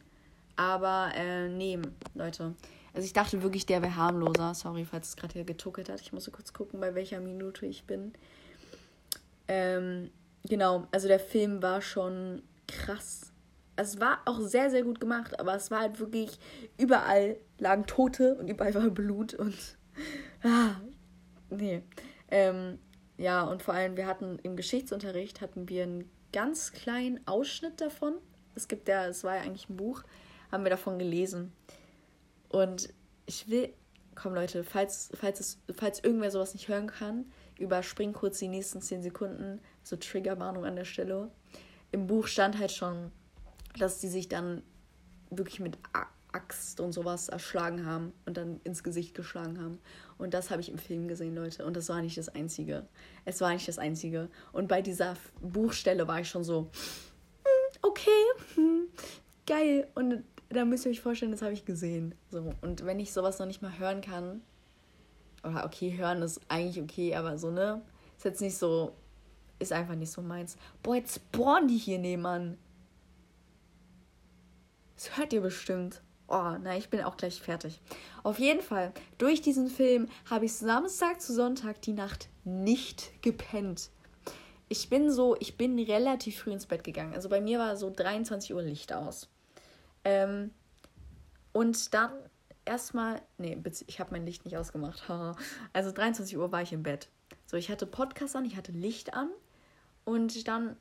[0.56, 1.78] Aber äh, nee,
[2.14, 2.56] Leute.
[2.92, 4.54] Also ich dachte wirklich, der wäre harmloser.
[4.54, 6.00] Sorry, falls es gerade hier getuckelt hat.
[6.00, 8.12] Ich muss kurz gucken, bei welcher Minute ich bin.
[9.46, 10.10] Ähm,
[10.48, 13.32] genau, also der Film war schon krass.
[13.76, 16.40] Es war auch sehr, sehr gut gemacht, aber es war halt wirklich,
[16.76, 19.54] überall lagen Tote und überall war Blut und.
[20.44, 20.76] Ah,
[21.50, 21.82] nee.
[22.30, 22.78] Ähm,
[23.18, 28.14] ja, und vor allem, wir hatten im Geschichtsunterricht hatten wir einen ganz kleinen Ausschnitt davon.
[28.54, 30.04] Es gibt ja, es war ja eigentlich ein Buch,
[30.52, 31.52] haben wir davon gelesen.
[32.48, 32.94] Und
[33.26, 33.74] ich will,
[34.14, 37.26] komm Leute, falls, falls, es, falls irgendwer sowas nicht hören kann,
[37.58, 41.30] überspring kurz die nächsten 10 Sekunden, so Triggerwarnung an der Stelle.
[41.90, 43.10] Im Buch stand halt schon,
[43.78, 44.62] dass die sich dann
[45.30, 45.76] wirklich mit
[46.32, 49.78] Axt und sowas erschlagen haben und dann ins Gesicht geschlagen haben.
[50.18, 51.64] Und das habe ich im Film gesehen, Leute.
[51.64, 52.86] Und das war nicht das Einzige.
[53.24, 54.28] Es war nicht das Einzige.
[54.52, 56.70] Und bei dieser Buchstelle war ich schon so,
[57.44, 58.10] hm, okay,
[58.54, 58.88] hm,
[59.46, 59.88] geil.
[59.94, 62.14] Und da müsst ihr euch vorstellen, das habe ich gesehen.
[62.30, 62.52] So.
[62.60, 64.42] Und wenn ich sowas noch nicht mal hören kann,
[65.44, 67.80] oder okay, hören ist eigentlich okay, aber so, ne?
[68.16, 68.92] Ist jetzt nicht so,
[69.60, 70.56] ist einfach nicht so meins.
[70.82, 72.58] Boah, jetzt spawnen die hier nebenan.
[74.96, 76.02] Das hört ihr bestimmt.
[76.28, 77.80] Oh, na, ich bin auch gleich fertig.
[78.22, 83.88] Auf jeden Fall, durch diesen Film habe ich Samstag zu Sonntag die Nacht nicht gepennt.
[84.68, 87.14] Ich bin so, ich bin relativ früh ins Bett gegangen.
[87.14, 89.30] Also bei mir war so 23 Uhr Licht aus.
[90.04, 90.50] Ähm,
[91.52, 92.12] und dann
[92.66, 93.56] erstmal, nee,
[93.86, 95.02] ich habe mein Licht nicht ausgemacht.
[95.72, 97.08] also 23 Uhr war ich im Bett.
[97.46, 99.30] So, ich hatte Podcast an, ich hatte Licht an
[100.04, 100.76] und dann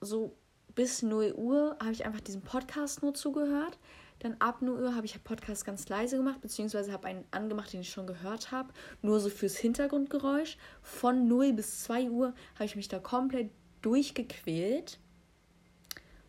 [0.00, 0.36] so
[0.76, 3.76] bis 0 Uhr habe ich einfach diesem Podcast nur zugehört.
[4.24, 7.82] Dann ab 0 Uhr habe ich Podcast ganz leise gemacht, beziehungsweise habe einen angemacht, den
[7.82, 8.72] ich schon gehört habe,
[9.02, 10.56] nur so fürs Hintergrundgeräusch.
[10.80, 13.50] Von 0 bis 2 Uhr habe ich mich da komplett
[13.82, 14.98] durchgequält.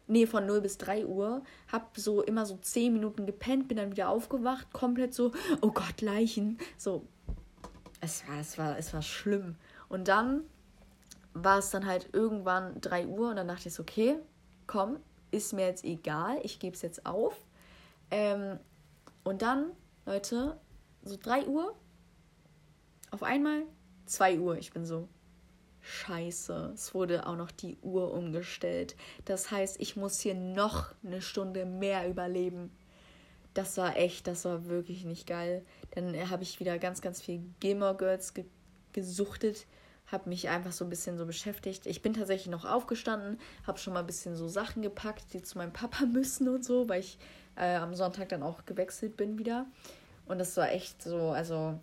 [0.07, 1.41] nee, von 0 bis 3 Uhr,
[1.71, 5.31] hab so immer so 10 Minuten gepennt, bin dann wieder aufgewacht, komplett so,
[5.61, 6.57] oh Gott, Leichen.
[6.77, 7.07] So,
[8.01, 9.55] es war, es war, es war schlimm.
[9.87, 10.41] Und dann
[11.33, 14.17] war es dann halt irgendwann 3 Uhr und dann dachte ich okay,
[14.67, 14.97] komm,
[15.31, 17.37] ist mir jetzt egal, ich gebe es jetzt auf.
[18.11, 18.59] Ähm,
[19.23, 19.71] und dann,
[20.05, 20.59] Leute,
[21.03, 21.75] so 3 Uhr,
[23.11, 23.63] auf einmal
[24.05, 25.07] 2 Uhr, ich bin so,
[25.85, 28.95] scheiße, es wurde auch noch die Uhr umgestellt.
[29.25, 32.71] Das heißt, ich muss hier noch eine Stunde mehr überleben.
[33.53, 35.63] Das war echt, das war wirklich nicht geil.
[35.91, 38.45] Dann habe ich wieder ganz, ganz viel Gilmore Girls ge
[38.93, 39.67] gesuchtet,
[40.07, 41.85] habe mich einfach so ein bisschen so beschäftigt.
[41.85, 43.37] Ich bin tatsächlich noch aufgestanden,
[43.67, 46.87] habe schon mal ein bisschen so Sachen gepackt, die zu meinem Papa müssen und so,
[46.87, 47.17] weil ich
[47.55, 49.65] äh, am Sonntag dann auch gewechselt bin wieder.
[50.27, 51.79] Und das war echt so, also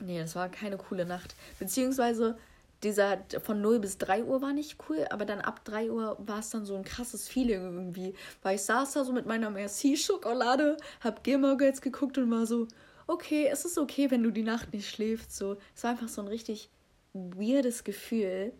[0.00, 1.34] Nee, das war keine coole Nacht.
[1.58, 2.38] Beziehungsweise
[2.82, 6.38] dieser von 0 bis 3 Uhr war nicht cool, aber dann ab 3 Uhr war
[6.38, 8.14] es dann so ein krasses Feeling irgendwie.
[8.42, 12.66] Weil ich saß da so mit meiner Merci-Schokolade, hab Gilmore Girls geguckt und war so,
[13.06, 15.36] okay, es ist okay, wenn du die Nacht nicht schläfst.
[15.36, 16.70] So, es war einfach so ein richtig
[17.12, 18.52] weirdes Gefühl.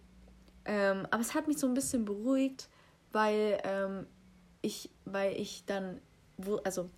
[0.66, 2.68] Ähm, aber es hat mich so ein bisschen beruhigt,
[3.12, 4.06] weil ähm,
[4.62, 6.00] ich, weil ich dann,
[6.36, 6.90] wo, also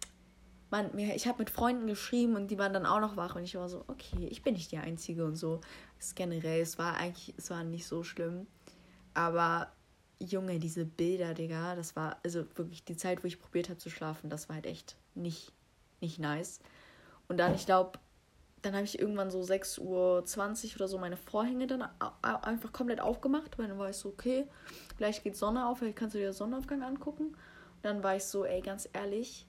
[0.71, 3.55] man, ich habe mit Freunden geschrieben und die waren dann auch noch wach und ich
[3.57, 5.61] war so, okay, ich bin nicht die Einzige und so.
[5.99, 8.47] Es generell, es war eigentlich, es war nicht so schlimm.
[9.15, 9.71] Aber
[10.19, 13.91] Junge, diese Bilder, Digga, das war, also wirklich die Zeit, wo ich probiert habe zu
[13.91, 15.53] schlafen, das war halt echt nicht,
[16.01, 16.61] nicht nice.
[17.29, 17.99] Und dann, ich glaube,
[18.63, 20.25] dann habe ich irgendwann so 6.20 Uhr
[20.77, 21.87] oder so meine Vorhänge dann
[22.21, 24.47] einfach komplett aufgemacht, weil dann war ich so, okay,
[24.97, 27.37] gleich geht Sonne auf, vielleicht kannst du dir Sonnenaufgang angucken.
[27.83, 29.47] Dann war ich so, ey, ganz ehrlich,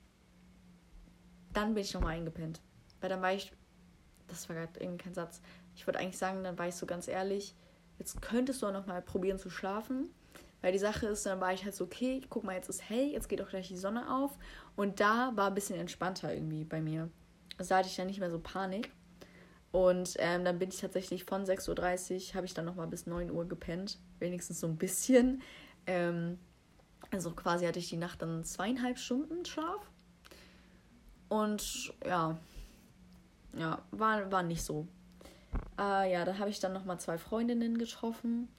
[1.54, 2.62] dann bin ich nochmal eingepennt.
[3.00, 3.52] Weil dann war ich,
[4.28, 5.42] das war gerade irgendwie kein Satz.
[5.76, 7.56] Ich wollte eigentlich sagen, dann war ich so ganz ehrlich,
[8.00, 10.10] jetzt könntest du auch nochmal probieren zu schlafen.
[10.62, 13.12] Weil die Sache ist, dann war ich halt so, okay, guck mal, jetzt ist hell,
[13.12, 14.38] jetzt geht auch gleich die Sonne auf.
[14.76, 17.10] Und da war ein bisschen entspannter irgendwie bei mir.
[17.58, 18.90] Also da hatte ich dann nicht mehr so Panik.
[19.74, 23.30] Und ähm, dann bin ich tatsächlich von 6.30 Uhr, habe ich dann nochmal bis 9
[23.30, 24.00] Uhr gepennt.
[24.20, 25.42] Wenigstens so ein bisschen.
[25.86, 26.40] Ähm,
[27.14, 29.90] also quasi hatte ich die Nacht dann zweieinhalb Stunden Schlaf.
[31.30, 32.38] Und ja,
[33.54, 34.88] ja, war, war nicht so.
[35.80, 38.50] Äh, ja, da habe ich dann nochmal zwei Freundinnen getroffen,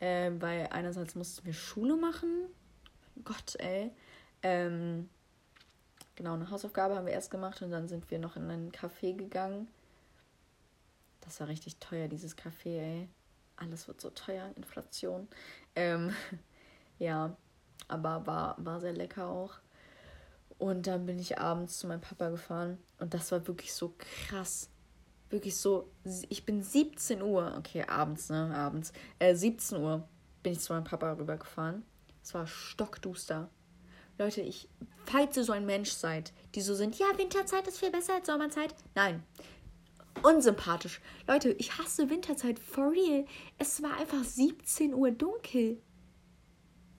[0.00, 2.46] äh, weil einerseits mussten wir Schule machen.
[3.24, 3.90] Gott, ey.
[4.42, 5.08] Ähm,
[6.14, 9.16] genau, eine Hausaufgabe haben wir erst gemacht und dann sind wir noch in ein Café
[9.16, 9.68] gegangen.
[11.22, 13.08] Das war richtig teuer, dieses Café, ey.
[13.56, 15.28] Alles wird so teuer, Inflation.
[15.74, 16.14] Ähm,
[16.98, 17.34] ja,
[17.88, 19.54] aber war, war sehr lecker auch.
[20.58, 24.70] Und dann bin ich abends zu meinem Papa gefahren und das war wirklich so krass.
[25.30, 25.90] Wirklich so,
[26.28, 30.06] ich bin 17 Uhr, okay, abends, ne, abends, äh, 17 Uhr
[30.42, 31.82] bin ich zu meinem Papa rübergefahren.
[32.22, 33.50] Es war stockduster.
[34.16, 34.68] Leute, ich,
[35.04, 38.26] falls ihr so ein Mensch seid, die so sind, ja, Winterzeit ist viel besser als
[38.26, 38.74] Sommerzeit.
[38.94, 39.24] Nein.
[40.22, 41.00] Unsympathisch.
[41.26, 43.26] Leute, ich hasse Winterzeit, for real.
[43.58, 45.82] Es war einfach 17 Uhr dunkel.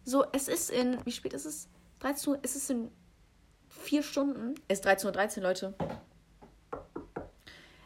[0.05, 1.67] So, es ist in, wie spät ist es?
[1.99, 2.91] 13 Uhr, es ist in
[3.67, 4.53] vier Stunden.
[4.67, 5.73] Es ist 13.13 Uhr, Leute.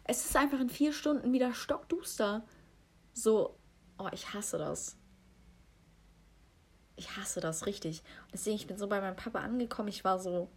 [0.03, 2.43] Es ist einfach in vier Stunden wieder stockduster.
[3.13, 3.55] So,
[3.97, 4.97] oh, ich hasse das.
[6.97, 8.03] Ich hasse das richtig.
[8.23, 9.87] Und deswegen, ich bin so bei meinem Papa angekommen.
[9.87, 10.49] Ich war so,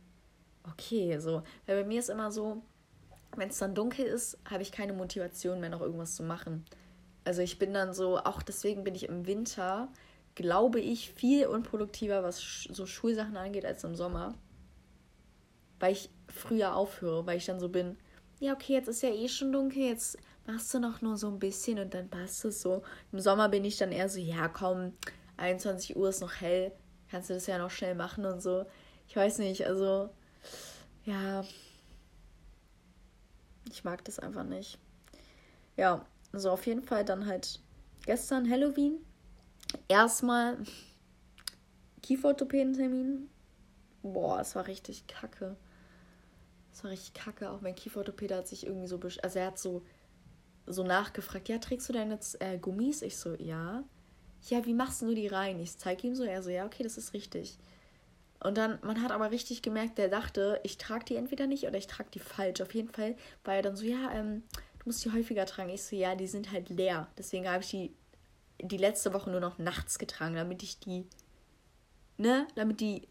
[0.68, 1.44] okay, so.
[1.66, 2.62] Weil bei mir ist immer so,
[3.36, 6.64] wenn es dann dunkel ist, habe ich keine Motivation mehr, noch irgendwas zu machen.
[7.24, 9.88] Also ich bin dann so, auch deswegen bin ich im Winter,
[10.34, 14.34] glaube ich, viel unproduktiver, was so Schulsachen angeht, als im Sommer
[15.82, 17.96] weil ich früher aufhöre, weil ich dann so bin,
[18.38, 20.16] ja, okay, jetzt ist ja eh schon dunkel, jetzt
[20.46, 22.84] machst du noch nur so ein bisschen und dann passt es so.
[23.10, 24.92] Im Sommer bin ich dann eher so, ja, komm,
[25.38, 26.70] 21 Uhr ist noch hell,
[27.10, 28.64] kannst du das ja noch schnell machen und so.
[29.08, 30.08] Ich weiß nicht, also,
[31.04, 31.44] ja,
[33.68, 34.78] ich mag das einfach nicht.
[35.76, 37.58] Ja, also auf jeden Fall dann halt
[38.06, 39.04] gestern Halloween.
[39.88, 40.58] Erstmal
[42.02, 43.28] Kieferorthopäden-Termin.
[44.02, 45.56] Boah, es war richtig kacke.
[46.70, 47.50] Das war richtig kacke.
[47.50, 49.82] Auch mein Kieferorthopäde hat sich irgendwie so, also er hat so,
[50.66, 53.02] so nachgefragt, ja, trägst du deine äh, Gummis?
[53.02, 53.84] Ich so, ja.
[54.48, 55.60] Ja, wie machst du die rein?
[55.60, 57.58] Ich zeige ihm so, er so, ja, okay, das ist richtig.
[58.40, 61.78] Und dann, man hat aber richtig gemerkt, der dachte, ich trage die entweder nicht oder
[61.78, 62.60] ich trage die falsch.
[62.60, 63.14] Auf jeden Fall
[63.44, 64.42] war er dann so, ja, ähm,
[64.80, 65.70] du musst die häufiger tragen.
[65.70, 67.06] Ich so, ja, die sind halt leer.
[67.16, 67.94] Deswegen habe ich die
[68.60, 71.06] die letzte Woche nur noch nachts getragen, damit ich die,
[72.16, 73.08] ne, damit die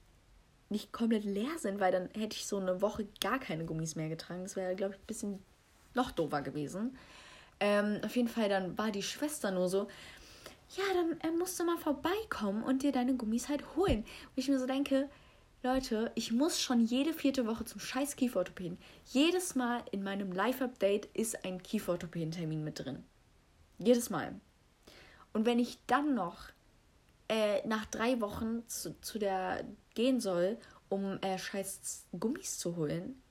[0.69, 4.09] nicht komplett leer sind, weil dann hätte ich so eine Woche gar keine Gummis mehr
[4.09, 4.43] getragen.
[4.43, 5.39] Das wäre, glaube ich, ein bisschen
[5.93, 6.97] noch doofer gewesen.
[7.59, 9.87] Ähm, auf jeden Fall, dann war die Schwester nur so,
[10.77, 14.05] ja, dann äh, musst du mal vorbeikommen und dir deine Gummis halt holen.
[14.33, 15.09] Wo ich mir so denke,
[15.63, 18.79] Leute, ich muss schon jede vierte Woche zum scheiß Kieferorthopäden.
[19.05, 23.03] Jedes Mal in meinem Live-Update ist ein Kieferorthopäden-Termin mit drin.
[23.77, 24.39] Jedes Mal.
[25.33, 26.49] Und wenn ich dann noch
[27.29, 29.63] äh, nach drei Wochen zu, zu der
[29.93, 30.57] gehen soll,
[30.89, 33.21] um äh, scheiß Gummis zu holen,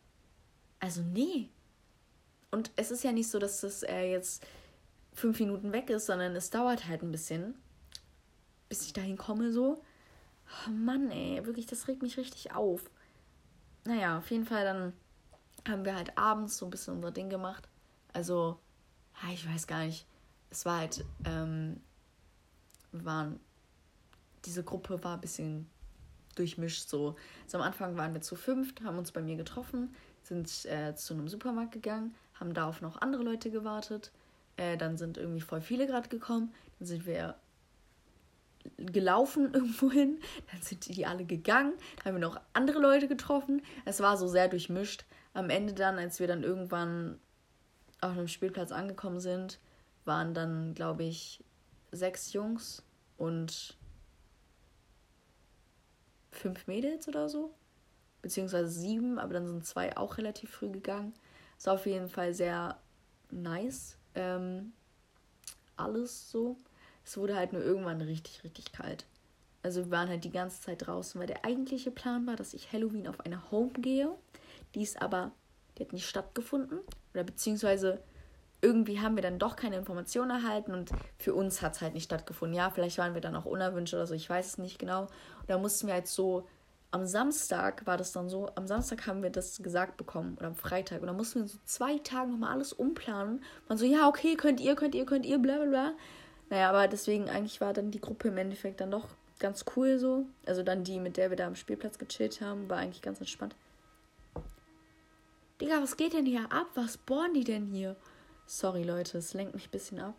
[0.79, 1.51] also nee.
[2.51, 4.45] Und es ist ja nicht so, dass das äh, jetzt
[5.13, 7.55] fünf Minuten weg ist, sondern es dauert halt ein bisschen,
[8.69, 9.83] bis ich dahin komme so.
[10.67, 12.91] Oh Mann, ey, wirklich, das regt mich richtig auf.
[13.85, 14.93] Naja, auf jeden Fall, dann
[15.69, 17.69] haben wir halt abends so ein bisschen unser Ding gemacht.
[18.13, 18.59] Also,
[19.23, 20.07] ja, ich weiß gar nicht.
[20.51, 21.81] Es war halt, ähm,
[22.93, 23.41] waren,
[24.45, 25.69] diese Gruppe war ein bisschen
[26.35, 27.17] durchmischt so.
[27.45, 31.15] Also am Anfang waren wir zu fünft, haben uns bei mir getroffen, sind äh, zu
[31.15, 34.13] einem Supermarkt gegangen, haben da auf noch andere Leute gewartet.
[34.57, 36.53] Äh, dann sind irgendwie voll viele gerade gekommen.
[36.79, 37.37] Dann sind wir
[38.77, 40.19] gelaufen irgendwo hin.
[40.51, 41.73] Dann sind die alle gegangen.
[41.97, 43.63] Dann haben wir noch andere Leute getroffen.
[43.85, 45.05] Es war so sehr durchmischt.
[45.33, 47.19] Am Ende dann, als wir dann irgendwann
[48.01, 49.61] auf einem Spielplatz angekommen sind,
[50.05, 51.45] waren dann, glaube ich,
[51.93, 52.83] sechs Jungs
[53.17, 53.77] und
[56.31, 57.55] fünf Mädels oder so.
[58.23, 61.15] Beziehungsweise sieben, aber dann sind zwei auch relativ früh gegangen.
[61.57, 62.79] Ist auf jeden Fall sehr
[63.31, 63.97] nice.
[64.15, 64.73] Ähm,
[65.77, 66.57] alles so.
[67.05, 69.07] Es wurde halt nur irgendwann richtig, richtig kalt.
[69.63, 72.73] Also wir waren halt die ganze Zeit draußen, weil der eigentliche Plan war, dass ich
[72.73, 74.11] Halloween auf eine Home gehe.
[74.75, 75.33] Die ist aber,
[75.77, 76.81] die hat nicht stattgefunden.
[77.13, 78.03] Oder beziehungsweise
[78.63, 82.05] irgendwie haben wir dann doch keine Informationen erhalten und für uns hat es halt nicht
[82.05, 82.57] stattgefunden.
[82.57, 85.03] Ja, vielleicht waren wir dann auch unerwünscht oder so, ich weiß es nicht genau.
[85.03, 86.47] Und da mussten wir halt so,
[86.91, 90.57] am Samstag war das dann so, am Samstag haben wir das gesagt bekommen oder am
[90.57, 93.43] Freitag und dann mussten wir so zwei Tage nochmal alles umplanen.
[93.69, 95.93] Man so, ja, okay, könnt ihr, könnt ihr, könnt ihr, bla bla bla.
[96.51, 99.07] Naja, aber deswegen eigentlich war dann die Gruppe im Endeffekt dann doch
[99.39, 100.27] ganz cool so.
[100.47, 103.55] Also dann die, mit der wir da am Spielplatz gechillt haben, war eigentlich ganz entspannt.
[105.61, 106.67] Digga, was geht denn hier ab?
[106.75, 107.95] Was bohren die denn hier?
[108.53, 110.17] Sorry, Leute, es lenkt mich ein bisschen ab.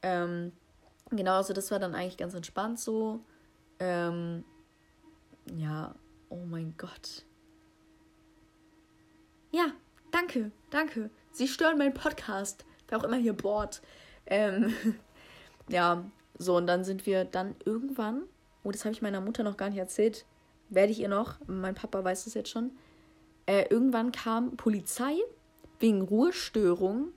[0.00, 0.52] Ähm,
[1.10, 3.20] genau, also das war dann eigentlich ganz entspannt so.
[3.78, 4.42] Ähm,
[5.54, 5.94] ja,
[6.30, 7.26] oh mein Gott.
[9.50, 9.66] Ja,
[10.12, 11.10] danke, danke.
[11.30, 12.64] Sie stören meinen Podcast.
[12.88, 13.82] Wer auch immer hier bohrt.
[14.24, 14.72] Ähm,
[15.68, 18.22] ja, so, und dann sind wir dann irgendwann,
[18.64, 20.24] oh, das habe ich meiner Mutter noch gar nicht erzählt,
[20.70, 22.70] werde ich ihr noch, mein Papa weiß es jetzt schon,
[23.44, 25.18] äh, irgendwann kam Polizei
[25.80, 27.12] wegen Ruhestörung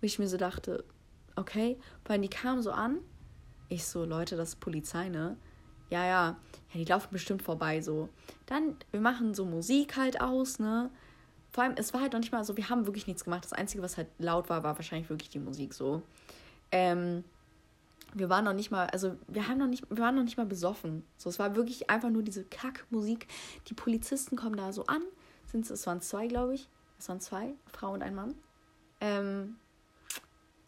[0.00, 0.84] wo ich mir so dachte,
[1.36, 2.98] okay, weil die kamen so an.
[3.68, 5.36] Ich so, Leute, das ist Polizei, ne?
[5.90, 6.36] Ja, ja,
[6.72, 8.08] ja, die laufen bestimmt vorbei, so.
[8.46, 10.90] Dann, wir machen so Musik halt aus, ne?
[11.50, 13.44] Vor allem, es war halt noch nicht mal so, wir haben wirklich nichts gemacht.
[13.44, 16.02] Das Einzige, was halt laut war, war wahrscheinlich wirklich die Musik so.
[16.70, 17.24] Ähm,
[18.14, 20.46] wir waren noch nicht mal, also wir haben noch nicht, wir waren noch nicht mal
[20.46, 21.04] besoffen.
[21.16, 23.26] So, es war wirklich einfach nur diese Kackmusik.
[23.68, 25.02] Die Polizisten kommen da so an.
[25.46, 26.68] Sind es waren zwei, glaube ich.
[26.98, 28.34] Es waren zwei, Frau und ein Mann.
[29.00, 29.56] Ähm,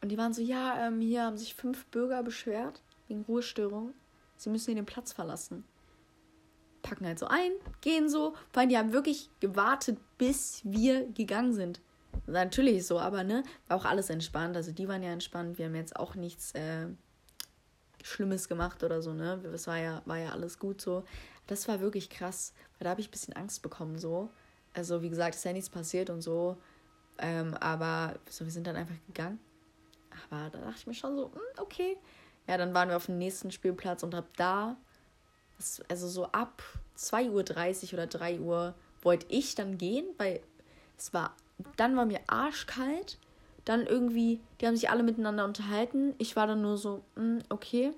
[0.03, 3.93] und die waren so, ja, ähm, hier haben sich fünf Bürger beschwert wegen Ruhestörung.
[4.37, 5.65] Sie müssen den Platz verlassen.
[6.83, 8.35] Packen halt so ein, gehen so.
[8.53, 11.81] Vor allem, die haben wirklich gewartet, bis wir gegangen sind.
[12.27, 14.57] Natürlich so, aber ne, war auch alles entspannt.
[14.57, 15.59] Also die waren ja entspannt.
[15.59, 16.87] Wir haben jetzt auch nichts äh,
[18.03, 19.43] Schlimmes gemacht oder so, ne?
[19.53, 21.05] Es war ja, war ja alles gut so.
[21.47, 24.31] Das war wirklich krass, weil da habe ich ein bisschen Angst bekommen so.
[24.73, 26.57] Also wie gesagt, ist ja nichts passiert und so.
[27.19, 29.39] Ähm, aber so, wir sind dann einfach gegangen.
[30.31, 31.97] Aber da dachte ich mir schon so, hm, okay.
[32.47, 34.77] Ja, dann waren wir auf dem nächsten Spielplatz und ab da,
[35.89, 36.62] also so ab
[36.99, 40.41] 2.30 Uhr oder 3 Uhr, wollte ich dann gehen, weil
[40.99, 41.35] es war,
[41.77, 43.18] dann war mir arschkalt.
[43.64, 46.14] Dann irgendwie, die haben sich alle miteinander unterhalten.
[46.18, 47.93] Ich war dann nur so, hm, okay,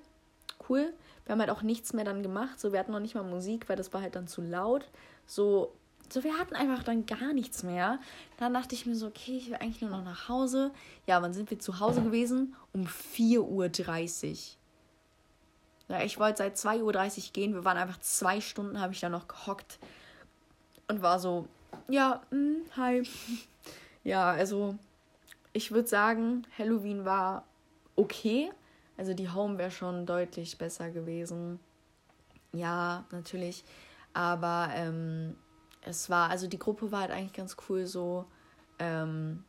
[0.69, 0.93] cool.
[1.25, 2.59] Wir haben halt auch nichts mehr dann gemacht.
[2.59, 4.85] So, wir hatten noch nicht mal Musik, weil das war halt dann zu laut.
[5.25, 5.73] So,
[6.13, 7.99] so, wir hatten einfach dann gar nichts mehr.
[8.37, 10.71] Dann dachte ich mir so, okay, ich will eigentlich nur noch nach Hause.
[11.07, 12.55] Ja, wann sind wir zu Hause gewesen?
[12.71, 14.37] Um 4.30 Uhr.
[15.89, 16.81] Ja, ich wollte seit 2.30
[17.17, 17.53] Uhr gehen.
[17.53, 19.79] Wir waren einfach zwei Stunden, habe ich da noch gehockt.
[20.87, 21.47] Und war so,
[21.87, 23.03] ja, mh, hm, hi.
[24.03, 24.75] ja, also
[25.51, 27.45] ich würde sagen, Halloween war
[27.95, 28.51] okay.
[28.97, 31.59] Also die Home wäre schon deutlich besser gewesen.
[32.51, 33.63] Ja, natürlich.
[34.13, 35.35] Aber ähm,
[35.85, 38.25] es war, also die Gruppe war halt eigentlich ganz cool so.
[38.79, 39.43] Ähm,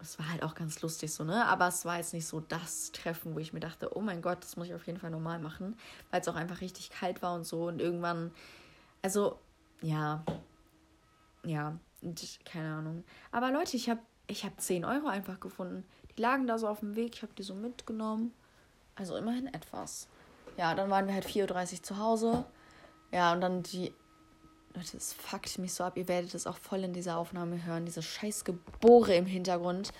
[0.00, 1.46] es war halt auch ganz lustig so, ne?
[1.46, 4.42] Aber es war jetzt nicht so das Treffen, wo ich mir dachte, oh mein Gott,
[4.42, 5.76] das muss ich auf jeden Fall normal machen,
[6.10, 7.68] weil es auch einfach richtig kalt war und so.
[7.68, 8.32] Und irgendwann,
[9.02, 9.38] also,
[9.80, 10.24] ja,
[11.44, 11.78] ja,
[12.44, 13.04] keine Ahnung.
[13.30, 15.84] Aber Leute, ich habe ich hab 10 Euro einfach gefunden.
[16.16, 18.32] Die lagen da so auf dem Weg, ich habe die so mitgenommen.
[18.94, 20.08] Also immerhin etwas.
[20.56, 22.44] Ja, dann waren wir halt 4.30 Uhr zu Hause.
[23.12, 23.94] Ja, und dann die.
[24.74, 25.96] Leute, das fuckt mich so ab.
[25.96, 27.84] Ihr werdet es auch voll in dieser Aufnahme hören.
[27.84, 29.92] Diese scheiß Gebore im Hintergrund.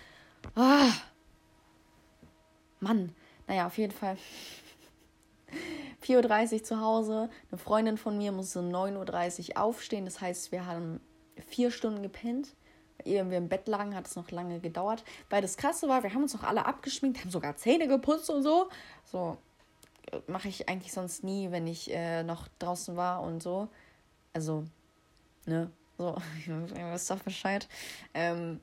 [0.55, 0.93] Ah.
[2.81, 3.15] Mann.
[3.47, 4.17] Naja, auf jeden Fall.
[6.03, 7.31] 4.30 Uhr zu Hause.
[7.51, 10.07] Eine Freundin von mir musste 9.30 Uhr aufstehen.
[10.07, 11.01] Das heißt, wir haben
[11.49, 12.55] vier Stunden gepennt.
[13.05, 15.05] Ehe wir im Bett lagen, hat es noch lange gedauert.
[15.29, 18.43] Weil das Krasse war, wir haben uns noch alle abgeschminkt, haben sogar Zähne geputzt und
[18.43, 18.69] so.
[19.05, 19.37] So
[20.13, 23.69] äh, mache ich eigentlich sonst nie, wenn ich äh, noch draußen war und so.
[24.33, 24.65] Also,
[25.47, 26.17] ne, so,
[26.47, 27.69] ihr wisst doch Bescheid.
[28.15, 28.61] Ähm,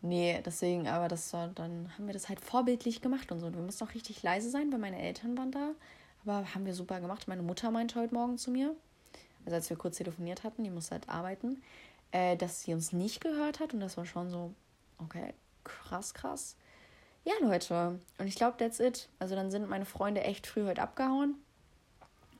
[0.00, 3.52] nee, deswegen, aber das war, dann haben wir das halt vorbildlich gemacht und so.
[3.52, 5.72] Wir mussten auch richtig leise sein, weil meine Eltern waren da.
[6.24, 7.28] Aber haben wir super gemacht.
[7.28, 8.74] Meine Mutter meinte heute Morgen zu mir,
[9.44, 11.62] also als wir kurz telefoniert hatten, die musste halt arbeiten,
[12.12, 13.74] äh, dass sie uns nicht gehört hat.
[13.74, 14.54] Und das war schon so,
[14.98, 15.34] okay,
[15.64, 16.56] krass, krass.
[17.24, 18.00] Ja, Leute.
[18.18, 19.08] Und ich glaube, that's it.
[19.18, 21.36] Also dann sind meine Freunde echt früh heute abgehauen.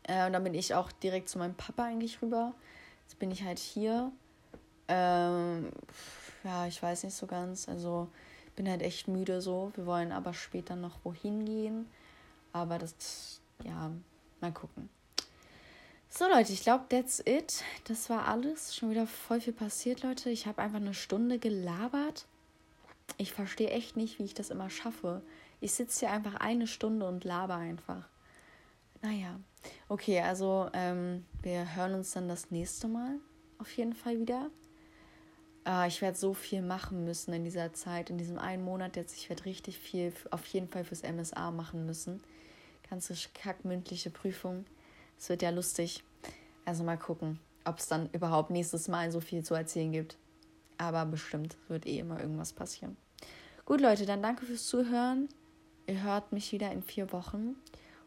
[0.04, 2.54] Äh, und dann bin ich auch direkt zu meinem Papa eigentlich rüber.
[3.04, 4.12] Jetzt bin ich halt hier.
[4.88, 5.70] Ähm,
[6.44, 7.68] ja, ich weiß nicht so ganz.
[7.68, 8.08] Also
[8.56, 9.72] bin halt echt müde so.
[9.74, 11.86] Wir wollen aber später noch wohin gehen.
[12.52, 13.90] Aber das, ja,
[14.40, 14.88] mal gucken.
[16.10, 17.64] So Leute, ich glaube, that's it.
[17.84, 18.74] Das war alles.
[18.76, 20.28] Schon wieder voll viel passiert, Leute.
[20.28, 22.26] Ich habe einfach eine Stunde gelabert.
[23.16, 25.22] Ich verstehe echt nicht, wie ich das immer schaffe.
[25.60, 28.08] Ich sitze hier einfach eine Stunde und laber einfach.
[29.00, 29.38] Naja,
[29.88, 33.18] okay, also ähm, wir hören uns dann das nächste Mal
[33.58, 34.50] auf jeden Fall wieder.
[35.66, 39.16] Äh, ich werde so viel machen müssen in dieser Zeit, in diesem einen Monat jetzt.
[39.16, 42.22] Ich werde richtig viel auf jeden Fall fürs MSA machen müssen.
[42.88, 44.64] Ganze kackmündliche Prüfung.
[45.18, 46.04] Es wird ja lustig.
[46.64, 50.16] Also mal gucken, ob es dann überhaupt nächstes Mal so viel zu erzählen gibt.
[50.78, 52.96] Aber bestimmt wird eh immer irgendwas passieren.
[53.64, 55.28] Gut, Leute, dann danke fürs Zuhören.
[55.86, 57.56] Ihr hört mich wieder in vier Wochen.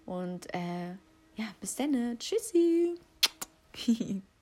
[0.06, 0.95] Und äh,
[1.36, 2.18] ja, bis dann.
[2.20, 2.96] Tschüssi.